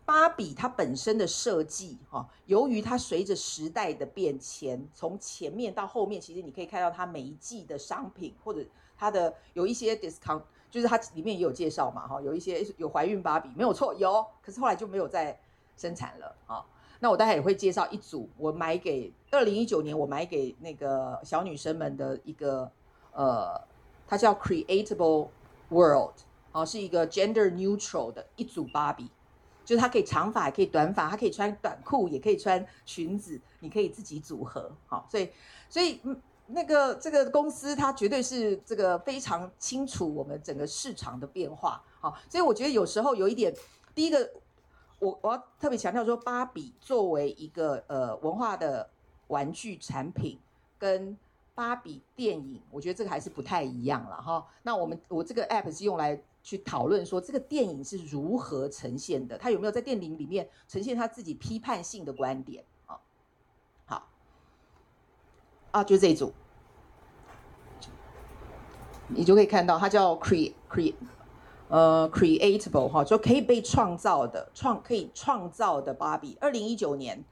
[0.06, 8.60] 芭比它本身的设计，哈，由于它随着时代的变迁，从前面到后面，其实你可以看到它每一季的商品或者
[8.98, 15.38] 它的有一些 discount，就是它里面也有介绍嘛，哈，有一些有怀孕芭比，没有错，有，可是后来就没有再
[15.76, 16.64] 生产了啊。
[17.00, 22.70] 那我待会也会介绍一组我买给二零一九年我买给那个小女生们的一个，
[23.12, 23.60] 呃，
[24.06, 25.28] 它叫 Creatable
[25.70, 26.14] World，
[26.52, 29.10] 啊，是一个 gender neutral 的一组芭比。
[29.62, 35.30] 就是它可以长发，也可以短发，它可以穿短裤，也可以穿裙子，你可以自己组合，好，所以，
[35.68, 36.20] 所以，嗯，
[36.52, 43.54] 那个这个公司它绝对是这个非常清楚我们整个市场的变化，好，所以我觉得有时候有一点，
[43.94, 44.30] 第一个，
[44.98, 48.88] 我我要特别强调说，芭比作为一个呃文化的
[49.28, 50.38] 玩具产品，
[50.78, 51.16] 跟
[51.54, 54.46] 芭比电影，我觉得这个还是不太一样了哈。
[54.62, 56.22] 那我们我这个 app 是用来。
[56.42, 62.98] 去讨论说这个电影是如何呈现的，他有没有在电影里面呈现他自己批判性的观点啊？
[63.84, 64.08] 好，
[65.70, 66.32] 啊，就这一组，
[69.08, 70.94] 你就可以看到它叫 create create
[71.68, 77.24] 呃 creatable 哈，就可以被创造的创可以创造的芭比，二零一九年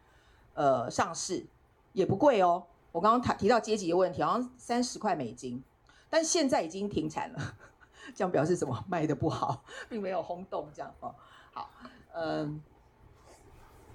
[0.55, 1.47] 呃上市，
[1.93, 2.65] 也不贵哦。
[2.93, 5.63] 我刚刚谈提到阶级的问题，好像三十块美金，
[6.09, 7.55] 但现在已经停产了。
[8.15, 8.85] 这样表示什么？
[8.89, 11.15] 卖的不好，并没有轰动这样哦。
[11.53, 11.71] 好，
[12.15, 12.63] 嗯，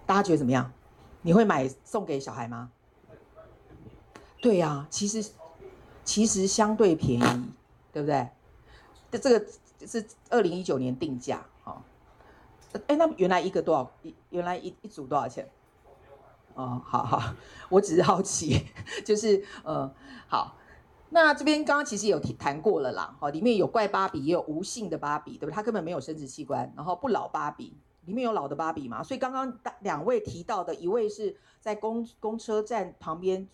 [0.06, 0.72] 大家觉得怎么样？
[1.22, 2.70] 你会买送给小孩吗？
[4.44, 5.32] 对呀、其实
[6.04, 7.52] 其实相对便宜，
[7.94, 8.28] 对不对？
[9.10, 9.46] 这这个
[9.88, 11.82] 是二零一九年定价哦。
[12.88, 13.90] 哎，那原来一个多少？
[14.02, 15.50] 一原来一一组多少钱？
[16.56, 17.34] 哦，好好，
[17.70, 18.66] 我只是好奇，
[19.06, 19.90] 就是呃，
[20.28, 20.58] 好。
[21.12, 25.52] 那这边刚刚其实有提谈过了啦，哈，里面有怪芭比，也有无性的芭比，对不对？
[25.54, 29.02] 它根本没有生殖器官，然后不老芭比，里面有老的芭比嘛？
[29.02, 33.48] 所以刚刚两位提到的一位是在公公车站旁边，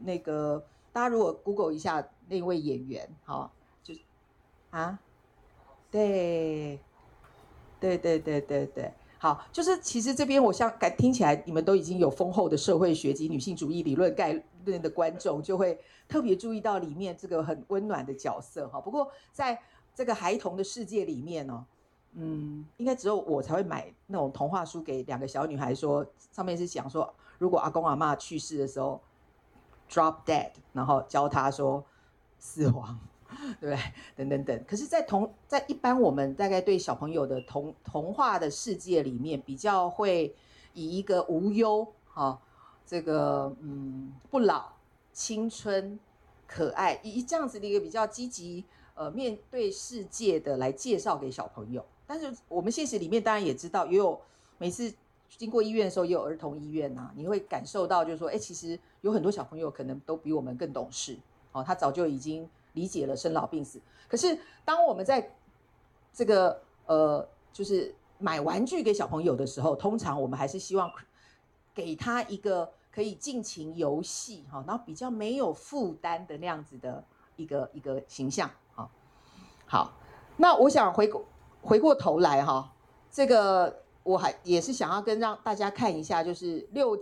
[0.00, 3.50] 那个大家如果 Google 一下那位演员，哈，
[3.82, 4.00] 就是
[4.70, 4.98] 啊，
[5.90, 6.78] 对，
[7.80, 8.92] 对对对对对。
[9.18, 18.78] 好，就是其实这边我像感听起来，你们都已经有丰厚的社会学及女性主义理论概论的观众，就会特别注意到里面这个很温暖的角色哈。
[18.78, 19.58] 不过在
[19.94, 21.64] 这个孩童的世界里面呢，
[22.12, 29.00] 嗯，应该只有我才会买那种童话书给两个小女孩说，上面是讲说，如果阿公阿嬷去世的时候
[29.94, 31.84] ，drop dead，然后教他说
[32.38, 32.98] 死亡。
[33.60, 33.78] 对不对？
[34.16, 34.64] 等等等。
[34.64, 40.32] 可是，在童在一般我们大概对小朋友的童童话的世界里面，比较会
[40.72, 42.40] 以一个无忧哈，
[42.86, 44.72] 这个嗯不老、
[45.12, 45.98] 青春、
[46.46, 48.64] 可爱，以这样子的一个比较积极
[48.94, 51.84] 呃面对世界的来介绍给小朋友。
[52.06, 54.18] 但是我们现实里面当然也知道，也有
[54.58, 54.94] 每次
[55.36, 61.18] 经过医院的时候，也有儿童医院呐、你会感受到就是说，哎，其实有很多小朋友可能都比我们更懂事
[61.52, 62.48] 哦，他早就已经。
[62.74, 65.32] 理解了生老病死，可是当我们在
[66.12, 70.90] 这个呃，就是买玩具给小朋友的时候，通常我们还是希望
[71.72, 77.04] 给他一个可以尽情游戏哈，然后比较没有负担的那样子的
[77.36, 78.90] 一个一个形象啊。
[79.64, 79.92] 好，
[80.36, 81.24] 那我想回过
[81.62, 82.72] 回过头来哈，
[83.08, 86.96] 这个我还也是想要跟让大家看一下，就是六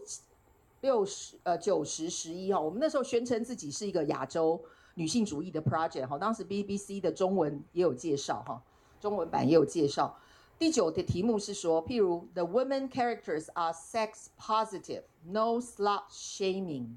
[0.81, 4.59] 六十呃九十十一哈，我们那时候宣称自己是一个亚洲。
[4.95, 8.63] 女性主义的 project 哈，当时 BBC 的中文也有介绍哈，
[9.01, 10.19] 中文版也有介绍。
[10.59, 16.97] 第九的题目是说，譬如 The women characters are sex positive, no slut shaming。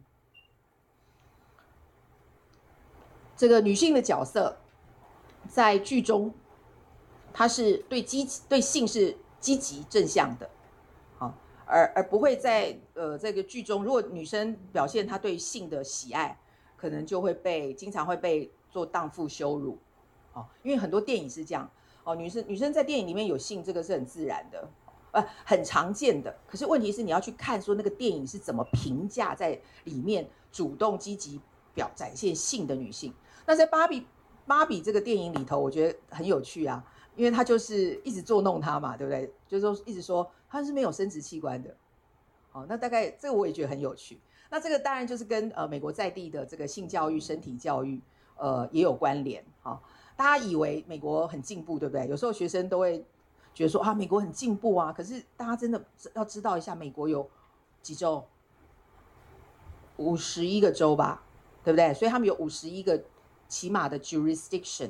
[3.38, 4.58] 这个女性的角色
[5.48, 6.34] 在剧中，
[7.32, 9.16] 她是对积对性是
[9.46, 10.50] 积极正向的，
[11.20, 11.34] 好，
[11.66, 16.36] 而而不会在呃这个剧中，如果女生表现她对性的喜爱。
[16.78, 19.78] 可能就会被经常会被做荡妇羞辱，
[20.34, 21.68] 哦，因为很多电影是这样，
[22.04, 24.70] 哦，女生女生在电影里面有性，这个是很自然的，
[25.12, 26.38] 呃，很常见的。
[26.46, 31.40] 可是问题是你要去看说那个电影是怎么评价在里面主动积极
[31.74, 33.12] 表展现性的女性。
[33.48, 34.06] 那在芭比
[34.46, 36.84] 芭比这个电影里头，我觉得很有趣啊，
[37.16, 39.34] 因为他就是一直作弄他嘛，对不对？
[39.48, 41.76] 就是说一直说他是没有生殖器官的，
[42.52, 44.20] 哦，那大概这个我也觉得很有趣。
[44.50, 48.00] 那这个当然就是跟呃美国在地的这个性教育、身体教育
[48.38, 49.44] 呃也有关联。
[49.64, 49.82] 哈，
[50.16, 52.08] 大家以为美国很进步，对不对？
[52.08, 53.04] 有时候学生都会
[53.54, 54.92] 觉得说啊，美国很进步啊。
[54.92, 55.84] 可是大家真的
[56.14, 57.30] 要知道一下，美国有
[57.82, 58.24] 几州？
[59.98, 61.24] 五十一个州吧，
[61.64, 61.94] 对不对？
[61.94, 63.02] 所以他们有五十一个
[63.48, 64.90] 起码的 jurisdiction。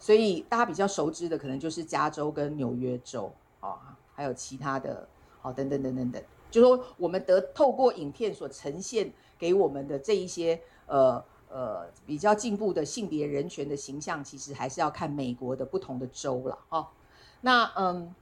[0.00, 5.08] 所以大家比较熟知的可能就是加州跟纽约州啊，还有其他的，
[5.40, 6.22] 好，等等等等等。
[6.50, 16.90] 就说我们得透过影片所呈现给我们的这一些呃呃比较进步的性别人权的形象，其实还是要看美国的不同的州了哈。
[17.40, 18.14] 那嗯，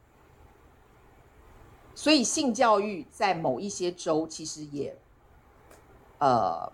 [1.94, 4.97] 所以性教育在某一些州其实也
[6.19, 6.73] 呃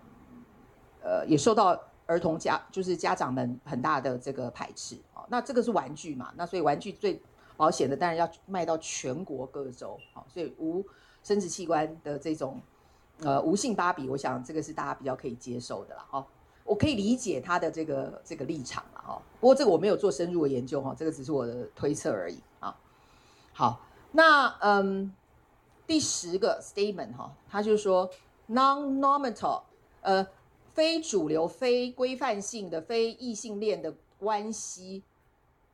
[1.03, 1.77] 呃也受到。
[2.05, 7.21] 儿童家就是家长们很大的这个排斥哦，那这个是玩具嘛，那所以玩具最
[7.55, 10.83] 保险的当然要卖到全国各州啊，所以无
[11.23, 12.59] 生殖器官的这种
[13.21, 16.27] 呃无性芭比，我想这个是大家比较可以接受的啦哈，
[16.65, 22.75] 我可以理解他的这个这个立场了哈，不过这个我没有做深入的研究哈，这个只是我的推测而已啊。
[23.53, 23.79] 好，
[24.11, 25.13] 那嗯
[25.87, 28.09] 第十个 statement 哈，他就说
[28.49, 29.61] non-normative
[30.01, 30.27] 呃。
[30.73, 35.03] 非主流、非规范性的、非异性恋的关系，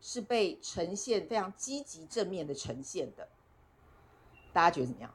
[0.01, 3.27] 是被呈现非常积极正面的呈现的。
[4.51, 5.11] 大家觉得怎么样？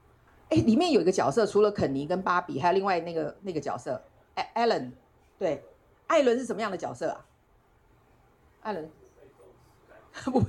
[0.50, 4.02] 哎，里面有一个角色，除了肯尼跟芭比，还有另外那个那个角色，
[4.34, 4.92] 艾艾伦。
[5.38, 5.62] 对，
[6.06, 7.26] 艾伦是什么样的角色啊？
[8.62, 8.90] 艾伦，
[10.26, 10.42] 不，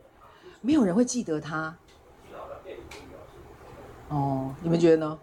[0.60, 1.76] 没有人会记得他。
[4.08, 5.18] 哦，你们觉得呢？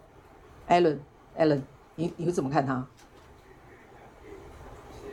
[0.66, 1.00] 艾伦，
[1.36, 1.62] 艾伦，
[1.94, 2.84] 你你会怎么看他？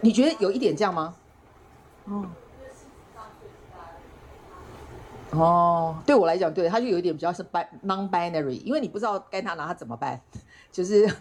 [0.01, 1.15] 你觉得有一点这样吗？
[2.05, 2.26] 哦，
[5.31, 7.43] 哦，对我来讲，对，他就有一点比较是
[7.85, 10.19] non-binary，因为你不知道该他拿他怎么办，
[10.71, 11.05] 就是，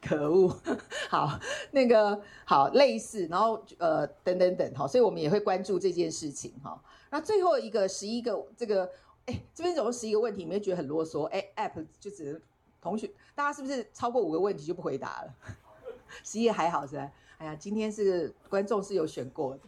[0.00, 0.56] 可恶，
[1.10, 1.38] 好，
[1.72, 6.80] 那个好类似，然后呃等等等，好，所以我们也会关注这件事情哈。
[7.10, 8.88] 那最后一个十一个这个，
[9.26, 11.24] 哎，这边总共十一个问题，你们觉得很啰嗦？
[11.24, 12.40] 哎，app 就只能。
[12.82, 15.34] 同学，大家是不是超过五个问题就不回答了？
[16.24, 17.10] 十一还好是吧？
[17.38, 19.60] 哎呀，今天是观众是有选过的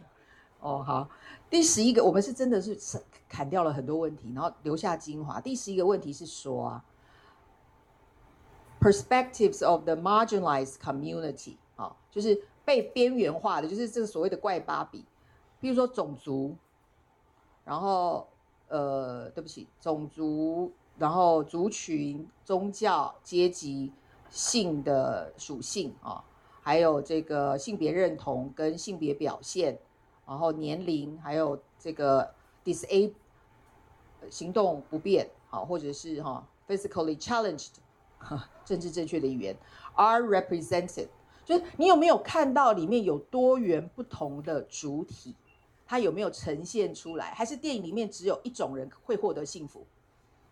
[0.59, 0.83] 哦。
[0.85, 1.09] 好，
[1.49, 2.77] 第十一个，我们是真的是
[3.29, 5.39] 砍掉了很多问题，然后留下精华。
[5.39, 6.85] 第十一个问题是说啊
[8.81, 15.05] ，perspectives of the marginalized community 啊，就是被边缘化的，就是这个所谓的怪芭比，
[15.61, 16.55] 比如说种族，
[17.63, 18.27] 然后
[18.67, 20.73] 呃，对不起，种族。
[20.97, 23.91] 然后族群、宗教、阶级、
[24.29, 26.23] 性的属性啊，
[26.61, 29.77] 还有这个性别认同跟性别表现，
[30.25, 33.13] 然后年龄，还有这个 disable
[34.29, 37.73] 行动不便，好，或者是哈 physically challenged，
[38.65, 39.55] 政治正确的语言
[39.95, 41.09] are represented，
[41.43, 45.35] 就是你有没有看到里面有多元不同的主体，
[45.85, 47.31] 它有没有呈现出来？
[47.31, 49.85] 还是电影里面只有一种人会获得幸福？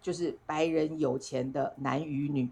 [0.03, 2.49] 就是白人有钱的男与女，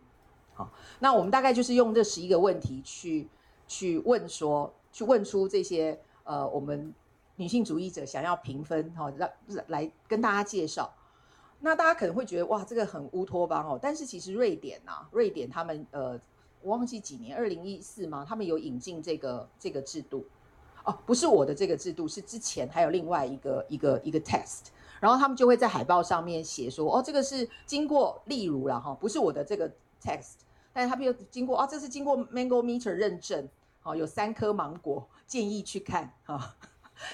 [0.54, 3.28] 好，那我们大概就是用这十一个问题去
[3.68, 6.94] 去问说，去问出这些呃，我们
[7.36, 9.30] 女性主义者想要评分哈，让
[9.68, 10.92] 来跟大家介绍。
[11.60, 16.20] 那大家可能会觉得哇，这个很乌托邦哦，但是其实瑞典呐，瑞典他们呃，
[16.62, 18.26] 我忘记几年，二零一四吗？
[18.28, 20.26] 他们有引进这个这个制度
[20.86, 24.68] 哦，不是我的这个制度，是之前还有另外一个一个一个 test。
[25.02, 29.68] 然后他们就会在海报上面写说，哦，这个是经过，例如了哈，不是我的这个
[30.00, 30.34] text，
[30.72, 33.50] 但是他们又经过，啊、哦，这是经过 Mangometer 认证，
[33.82, 36.56] 好、哦，有三颗芒果，建议去看哈，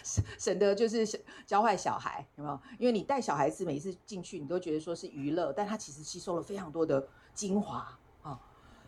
[0.04, 1.08] 省、省得就是
[1.46, 2.60] 教坏小孩，有没有？
[2.78, 8.38] 因为你带小孩子每一次进去，你都觉得说是娱乐，但他其实吸收了非常多的精华啊、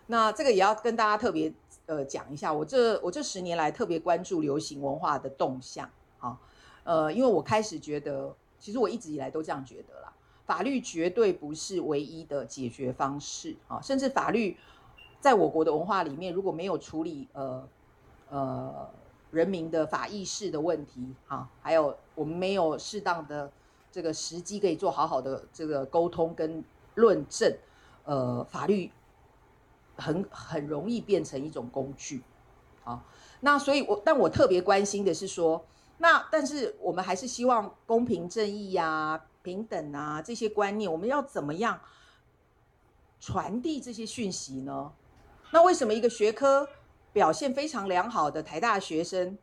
[0.07, 1.53] 那这个也要跟大家特别
[1.85, 5.89] 呃讲一下，我这我这十年来特别关注流行文化的动向
[6.19, 6.37] 啊、
[6.83, 8.35] 呃，因为我开始觉得。
[8.59, 10.11] 其实我一直以来都这样觉得啦，
[10.45, 14.57] 法律绝对不是唯一的解决方式啊，甚至法律
[15.21, 17.67] 在我国的文化里面，如果没有处理呃
[18.29, 18.89] 呃
[19.31, 23.51] 人民的法意识的问题啊，还有我们没有适当的
[23.91, 26.63] 这个时机可以做好好的这个沟通跟
[26.95, 27.55] 论证，
[28.03, 28.91] 呃，法律
[29.95, 32.21] 很很容易变成一种工具
[32.83, 33.05] 啊。
[33.39, 35.63] 那所以我但我特别关心的是说。
[36.01, 41.79] 那但是我们还是希望公平正义呀、啊、平等啊这些观念，我们要怎么样
[43.19, 44.91] 传递这些讯息呢？
[45.51, 46.67] 那为什么一个学科
[47.11, 49.37] 表现非常良好的台大学生，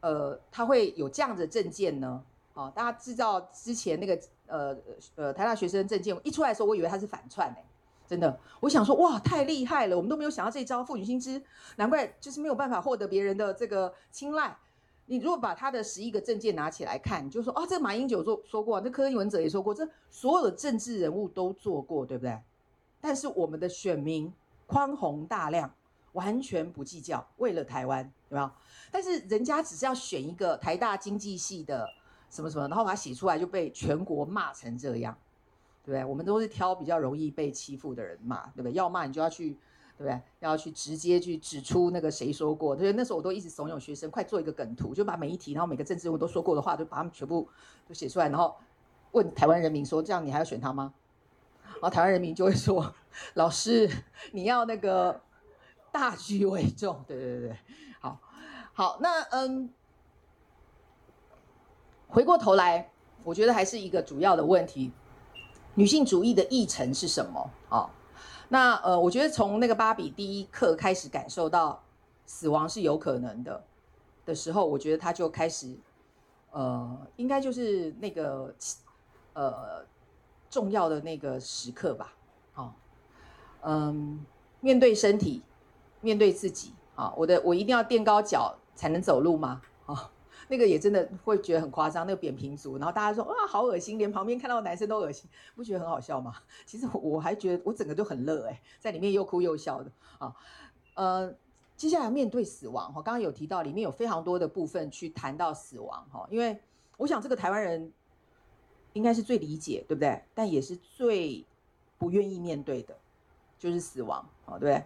[0.00, 2.22] 呃，他会有这样的证件呢？
[2.54, 4.76] 啊，大家知道之前那个呃
[5.16, 7.64] 呃台大学生证件一出来的时候，我以为他是反串哎，
[8.06, 11.42] 真的，我想说哇太厉害了，我们都没有想到这招，妇女新知，
[11.76, 14.56] 难怪就是没有办法获得别人的这个青睐。
[15.10, 22.40] 你如果把他的十一个证件拿起来看，你就说啊，这马英九做说过，这柯文哲也说过，这所有的政治人物都做过，对不对？
[23.00, 24.32] 但是我们的选民
[24.68, 25.74] 宽宏大量，
[26.12, 28.54] 完全不计较，为了台湾，对吧？
[28.92, 31.88] 但是人家只是要选一个台大经济系的
[32.30, 35.18] 什么什么，然后把它写出来就被全国骂成这样，
[35.84, 36.04] 对不对？
[36.04, 38.72] 我们都是挑比较容易被欺负的人骂，对不对？
[38.74, 39.58] 要骂你就要去。
[40.00, 40.18] 对不对？
[40.38, 42.74] 要去直接去指出那个谁说过？
[42.74, 47.46] 对，那时候我都一直怂恿学生快做一个梗图，就把每一题，然后每个政治人物都说过的话，就把他们全部
[47.86, 48.56] 都写出来，然后
[49.12, 50.94] 问台湾人民说：这样你还要选他吗？
[51.64, 52.94] 然后台湾人民就会说：
[53.34, 53.90] 老师，
[54.32, 55.20] 你要那个
[55.92, 57.04] 大局为重。
[57.06, 57.56] 对对对对，
[58.00, 58.18] 好，
[58.72, 59.68] 好，那嗯，
[62.08, 62.90] 回过头来，
[63.22, 64.92] 我觉得还是一个主要的问题：
[65.74, 67.90] 女性主义的议程是什么啊？
[68.52, 71.80] 那呃，我觉得从那个芭比第一刻开始感受到
[72.26, 73.64] 死亡是有可能的
[74.26, 75.78] 的时候，我觉得他就开始，
[76.50, 78.52] 呃，应该就是那个
[79.34, 79.84] 呃
[80.50, 82.12] 重要的那个时刻吧。
[82.56, 82.72] 哦，
[83.62, 84.26] 嗯，
[84.58, 85.42] 面对身体，
[86.00, 89.62] 面对自己啊，我的我一定要垫高脚才能走路吗？
[89.86, 90.10] 啊。
[90.50, 96.34] 那个也真的会觉得很夸张，那个扁平足，然后大家说哇好恶心，连旁边看到男生都恶心，不觉得很好笑吗？
[96.66, 100.34] 其实我还觉得我整个就很乐哎，在里面又哭又笑的啊。
[100.94, 101.32] 呃，
[101.76, 106.58] 接下来面对死亡哈，刚刚有提到里面有非常多的部分去谈到死亡哈，因为
[106.96, 107.92] 我想这个台湾人
[108.94, 110.20] 应该是最理解对不对？
[110.34, 111.46] 但也是最
[111.96, 112.96] 不愿意面对的，
[113.56, 114.84] 就是死亡啊，对不对？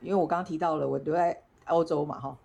[0.00, 2.38] 因为我刚刚提到了我留在欧洲嘛哈。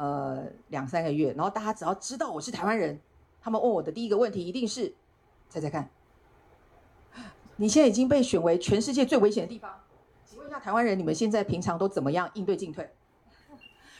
[0.00, 2.98] 呃，两三个月，然后大家只要知道我是台湾人，
[3.38, 4.94] 他们问我的第一个问题一定是，
[5.50, 5.90] 猜猜看，
[7.56, 9.78] 你现在已经被选为全世界最危险的地方，
[10.24, 12.90] 请问一下台湾人，你们现在平常都怎么样应对进退？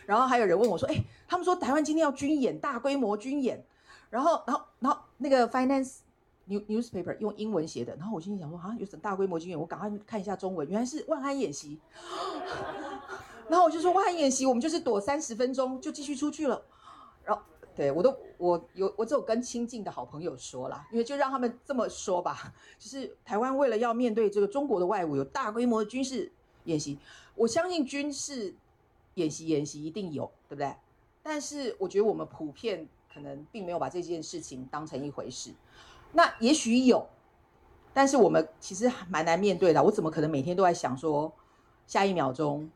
[0.06, 3.62] 然后还有人问我说，哎，他们说台湾今天要军演，大规模军演，
[4.08, 5.98] 然后，然后，然后那个 Finance
[6.46, 9.60] New Newspaper 用英文写的，然后我心里想说，啊，有什么大规模军演？
[9.60, 11.78] 我赶快看一下中文，原来是万安演习。
[13.50, 16.62] 然后我就说，万安演习，我们就是躲三十分钟就继续出去了。
[17.24, 17.42] 然后，
[17.74, 22.54] 对我都我有我只有跟亲近的好朋友说啦，因为就让他们这么说吧。
[22.78, 26.30] 就是台湾为了要面对这个中国的外务，有大规模的军事
[26.64, 26.96] 演习。
[27.34, 28.54] 我相信军事
[29.14, 30.72] 演习演习一定有，对不对？
[31.20, 35.52] 但是我觉得我们普遍可能并没有把这件事情当成一回事。
[36.12, 37.04] 那也许有，
[37.92, 39.82] 但是我们其实蛮难面对的。
[39.82, 41.32] 我怎么可能每天都在想说
[41.86, 42.70] 下一秒钟？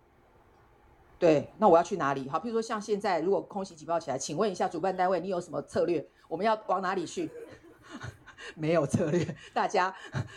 [1.18, 2.28] 对，那我要去哪里？
[2.28, 6.06] 好，譬如说像现在，如果空袭警报起来，请问一下主办单位，你有什么策略？
[6.28, 7.30] 我们要往哪里去？
[8.56, 9.24] 没有策略，
[9.54, 9.94] 大家，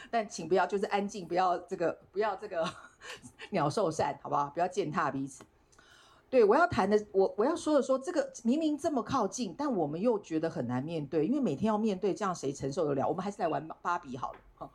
[0.10, 2.66] 但请不要就是安静，不要这个，不要这个
[3.50, 4.50] 鸟兽散，好不好？
[4.52, 5.44] 不要践踏彼此。
[6.30, 13.06] 对，我要谈的，我我要说的说，这个明明这么靠近，但我们又觉得很难面对，因为每天要面对，这样谁承受得了？
[13.06, 14.70] 我们还是来玩芭比好了。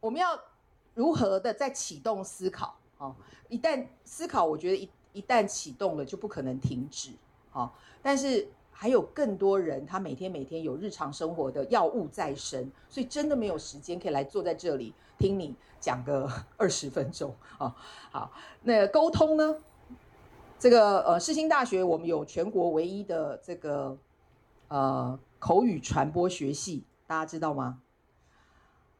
[0.00, 0.36] 我们要
[0.94, 2.76] 如何的再启动思考？
[2.98, 3.14] 哦，
[3.48, 4.90] 一旦思考，我觉得一。
[5.12, 7.10] 一旦启动了，就不可能停止，
[7.50, 17.76] 好，但是还有更多人，他每天每天有日常生活的药物在身，所以真的没有时间可以来坐在这里听你讲个 二十分钟啊。
[18.10, 18.32] 好，
[18.62, 19.56] 那沟通呢？
[20.58, 23.98] 这个呃，世新大学我们有全国唯一的这个
[24.68, 27.82] 呃口语传播学系，大家知道吗？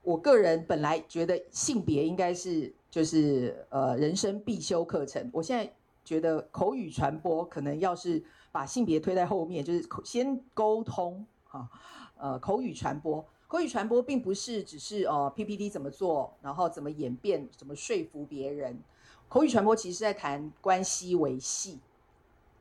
[0.03, 5.73] 我个人本来觉得性别应该是就是呃人生必修课程，我现在。
[6.05, 11.69] 觉得口语传播可能要是把性别推在后面，就是先沟通哈，
[12.17, 18.83] 呃，口语传播，口语传播并不是只是呃 PPT 怎么做，然后怎么演变，怎么说服别人。
[19.29, 21.79] 口语传播其实是在谈关系维系，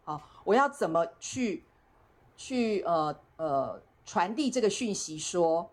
[0.04, 1.64] 好，我要怎么去
[2.38, 5.72] 去呃呃传递这个讯息说，说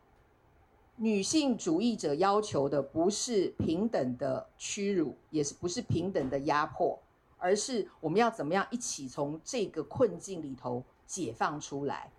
[0.96, 6.98] 女性主义者要求的不是平等的屈辱，也是不是平等的压迫。
[7.38, 12.10] 而是我们要怎么样一起从这个困境里头解放出来，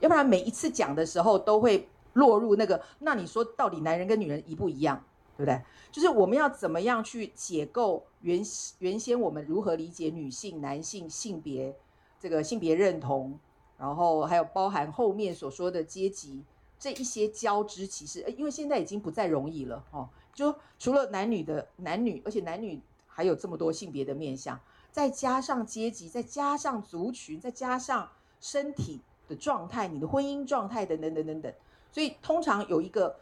[0.00, 5.04] 要不然每一次讲的时候都会落入那个，那你说到底男人跟女人一不一样，
[5.36, 5.60] 对不对？
[5.90, 8.40] 就是我们要怎么样去解构原
[8.78, 11.76] 原先我们如何理解女性、男性性别
[12.20, 13.38] 这个性别认同，
[13.76, 16.44] 然后还有包含后面所说的阶级
[16.78, 22.80] 这一些交织，其实因为现在已经不再容易了哦，就除了男女的男女，而且男女。
[23.18, 24.56] 还有这么多性别的面向，
[24.92, 28.08] 再加上阶级，再加上族群，再加上
[28.38, 31.52] 身体的状态，你的婚姻状态等等等等等，
[31.90, 33.16] 所以通常有一个，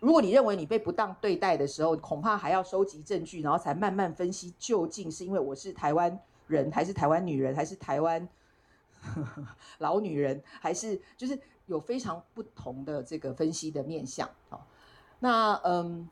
[0.00, 8.26] 如果你认为你被不当对待的时候，恐怕还要收集证据，然后才慢慢分析究竟是因为我是台湾人，还是台湾女人，还是台湾
[9.76, 14.26] 老女人，还是就是有非常不同的这个分析的面向。
[14.48, 14.66] 好，
[15.18, 16.08] 那嗯。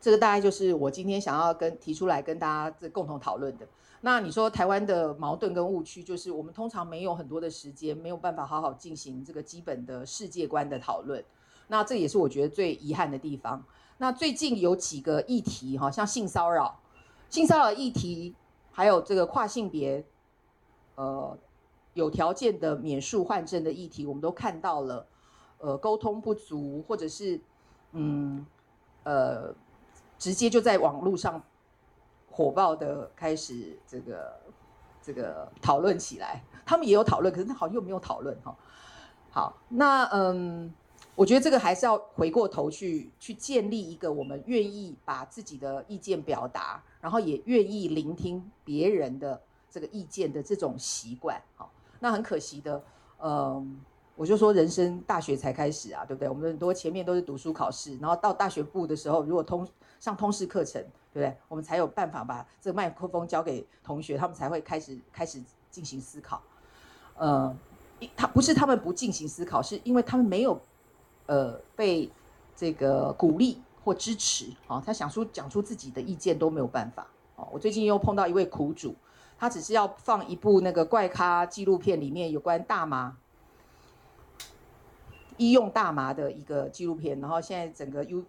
[0.00, 3.66] 这个大概就是我今天想要跟提出来跟大家这共同讨论的。
[4.00, 11.24] 那你说台湾的矛盾跟误区，就是我们通常没有很多的时间，没有办法好好进行这个基本的世界观的讨论。
[11.66, 13.64] 那这也是我觉得最遗憾的地方。
[13.96, 16.78] 那最近有几个议题，哈，像性骚扰、
[17.28, 18.36] 性骚扰议题，
[18.70, 20.04] 还有这个跨性别，
[20.94, 21.36] 呃，
[21.94, 25.04] 有条件的免术换证的议题，我们都看到了，
[25.58, 27.40] 呃，沟通不足，或者是，
[27.90, 28.46] 嗯，
[29.02, 29.52] 呃。
[30.18, 31.40] 直接就在网络上
[32.30, 34.40] 火爆的开始这个
[35.00, 38.56] 这个讨论起来，他们也有讨论，可是好像又没有讨论哈。
[39.30, 40.72] 好，那嗯，
[41.14, 49.40] 我觉得这个还是要回过头去去建立一个我们愿意把自己的意见表达，然后也愿意聆听别人的
[49.70, 51.40] 这个意见的这种习惯。
[51.54, 51.70] 好，
[52.00, 52.82] 那很可惜的，
[53.20, 53.80] 嗯。
[54.18, 56.28] 我就说，人生大学才开始啊，对不对？
[56.28, 59.64] 我们很多前面都是读书考试，然后到大学部的时候，如果通
[59.98, 61.36] 上通识课程，对不对？
[61.48, 66.42] 我们才有办法把这个麦克风交给同学，他们才会开始开始进行思考。
[67.16, 67.56] 呃，
[68.16, 70.60] 他不是他们不进行思考，是因为他们没有
[71.26, 72.10] 呃被
[72.54, 77.06] 这个鼓励或支持啊，他想出讲出自己的意见都没有办法。
[77.36, 78.94] 哦，我最近又碰到一位苦主，
[79.38, 83.16] 他只是要放一部那个怪咖纪录片，里面有关大麻。
[85.36, 88.24] 医用大麻的一个纪录片，然后现在整个 U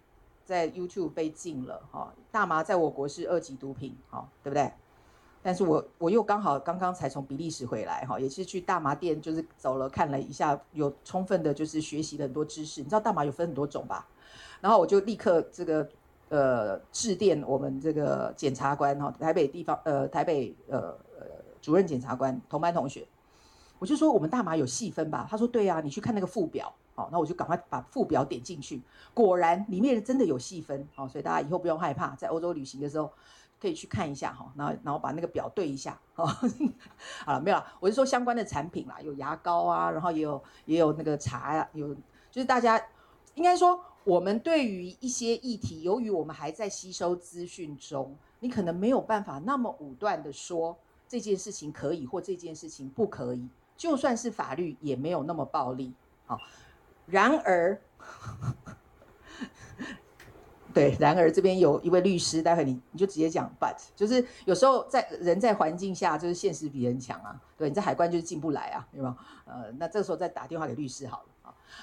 [0.50, 2.12] 在 YouTube 被禁了哈。
[2.32, 4.68] 大麻在我国是二级毒品，哈，对不对？
[5.42, 12.80] 但是我我又刚好刚刚才从比利时回来，哈，也是去大麻店，就是走了看了一下，有充分的就是学习了很多知识。
[12.80, 14.08] 你知道大麻有分很多种吧？
[14.60, 15.88] 然后我就立刻这个
[16.30, 20.78] 呃致电我们这个检察官哈，台北地方呃台北呃
[21.18, 21.26] 呃
[21.62, 23.06] 主任检察官同班同学，
[23.80, 25.26] 我就说我们大麻有细分吧？
[25.28, 26.72] 他说对啊，你去看那个附表。
[26.94, 28.82] 好，那我就赶快把附表点进去，
[29.14, 33.10] 果然里面真的有细分，好，所以大家以后不用害怕，在欧洲旅行的时候
[33.58, 36.24] 可以去看一下哈，然后然后把那个表对一下， 好
[37.26, 41.94] 了，没有了，我是说相关的产品啦，有牙膏啊，然后也有也有那个茶呀，有
[42.30, 42.78] 就是大家
[43.34, 50.76] 应该说，我们对于一些议题，由于我们还在吸收资讯中，你可能没有办法那么武断的说
[51.08, 53.48] 这件事情可以或这件事情不可以，
[53.80, 55.94] 就算是法律也没有那么暴力，
[56.26, 56.38] 好。
[57.06, 57.80] 然而，
[60.74, 67.40] 对，然而这边有一位律师，待会你你就直接讲，but 就是有时候在人在环境下，就是现实比人强啊。
[67.56, 69.16] 对，你在海关就是进不来啊，对吧？
[69.46, 71.28] 呃，那这时候再打电话给律师好了。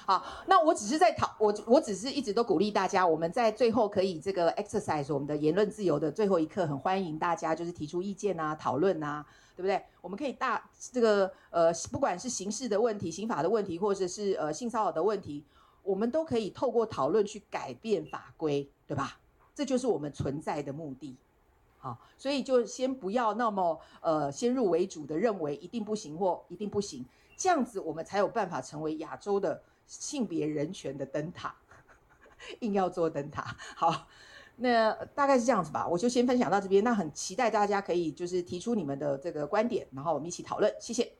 [0.06, 9.26] 好，那我只是在讨，我我只是一直都鼓励大家，我们在最后可以这个 exercise 我们的言论自由的最后一刻，很欢迎大家就是提出意见啊，讨论啊。
[9.58, 9.82] 对不对？
[10.00, 15.44] 我们可以大这个呃，不管是刑事的问题、刑法的问题，或者是呃性骚扰的问题，
[15.82, 19.18] 我们都可以透过讨论去改变法规，对吧？
[19.56, 21.16] 这就是我们存在的目的。
[21.76, 27.04] 好，所以就先不要那么呃先入为主的认为一定不行或一定不行，
[27.36, 31.56] 这样子我们才有办法成为亚洲的性别人权的灯塔，
[32.60, 33.56] 硬要做灯塔。
[33.74, 34.06] 好。
[34.60, 36.82] 那大概是这样子吧，我就先分享到这边。
[36.82, 40.74] 那很期待大家可以就是提出你们的这个观点，然后我们一起讨论。
[40.80, 41.12] 谢谢。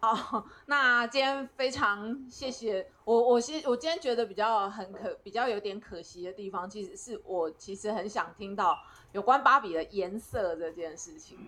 [0.00, 3.14] 好，那今天非常谢谢我。
[3.14, 8.78] 我其实我今天觉得比较很可，比较有点可惜的地方，其实是我其实很想听到
[9.12, 11.38] 有关芭比的颜色这件事情，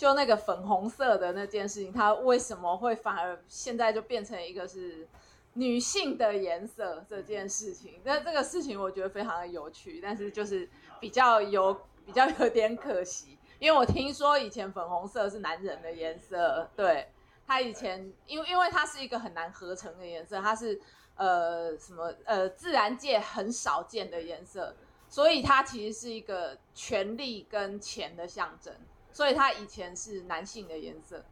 [0.00, 5.06] 就那个粉红色的那件事情，它为什么会反而现在就变成一个是。
[5.54, 10.66] 女性的颜色这件事情，那这个事情我觉得非常的有趣，但是就是
[11.00, 17.08] 比较有 比较有点可惜，因为我听说以前粉红色是男人的颜色，对，
[17.44, 20.80] 它以前因为因为它是一个很难合成的颜色，它是
[21.16, 24.72] 呃什么呃自然界很少见的颜色，
[25.08, 28.72] 所以它其实是一个权力跟钱的象征，
[29.12, 31.24] 所以它以前是男性的颜色。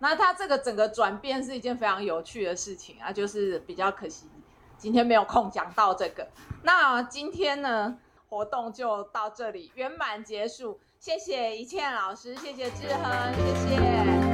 [0.00, 4.28] 那它这个整个转变是一件非常有趣的事情啊，就是比较可惜，
[4.76, 6.28] 今天没有空讲到这个。
[6.62, 7.98] 那今天呢，
[8.28, 14.27] 活动就到这里圆满结束，谢谢一倩老师，谢谢志恒，谢谢。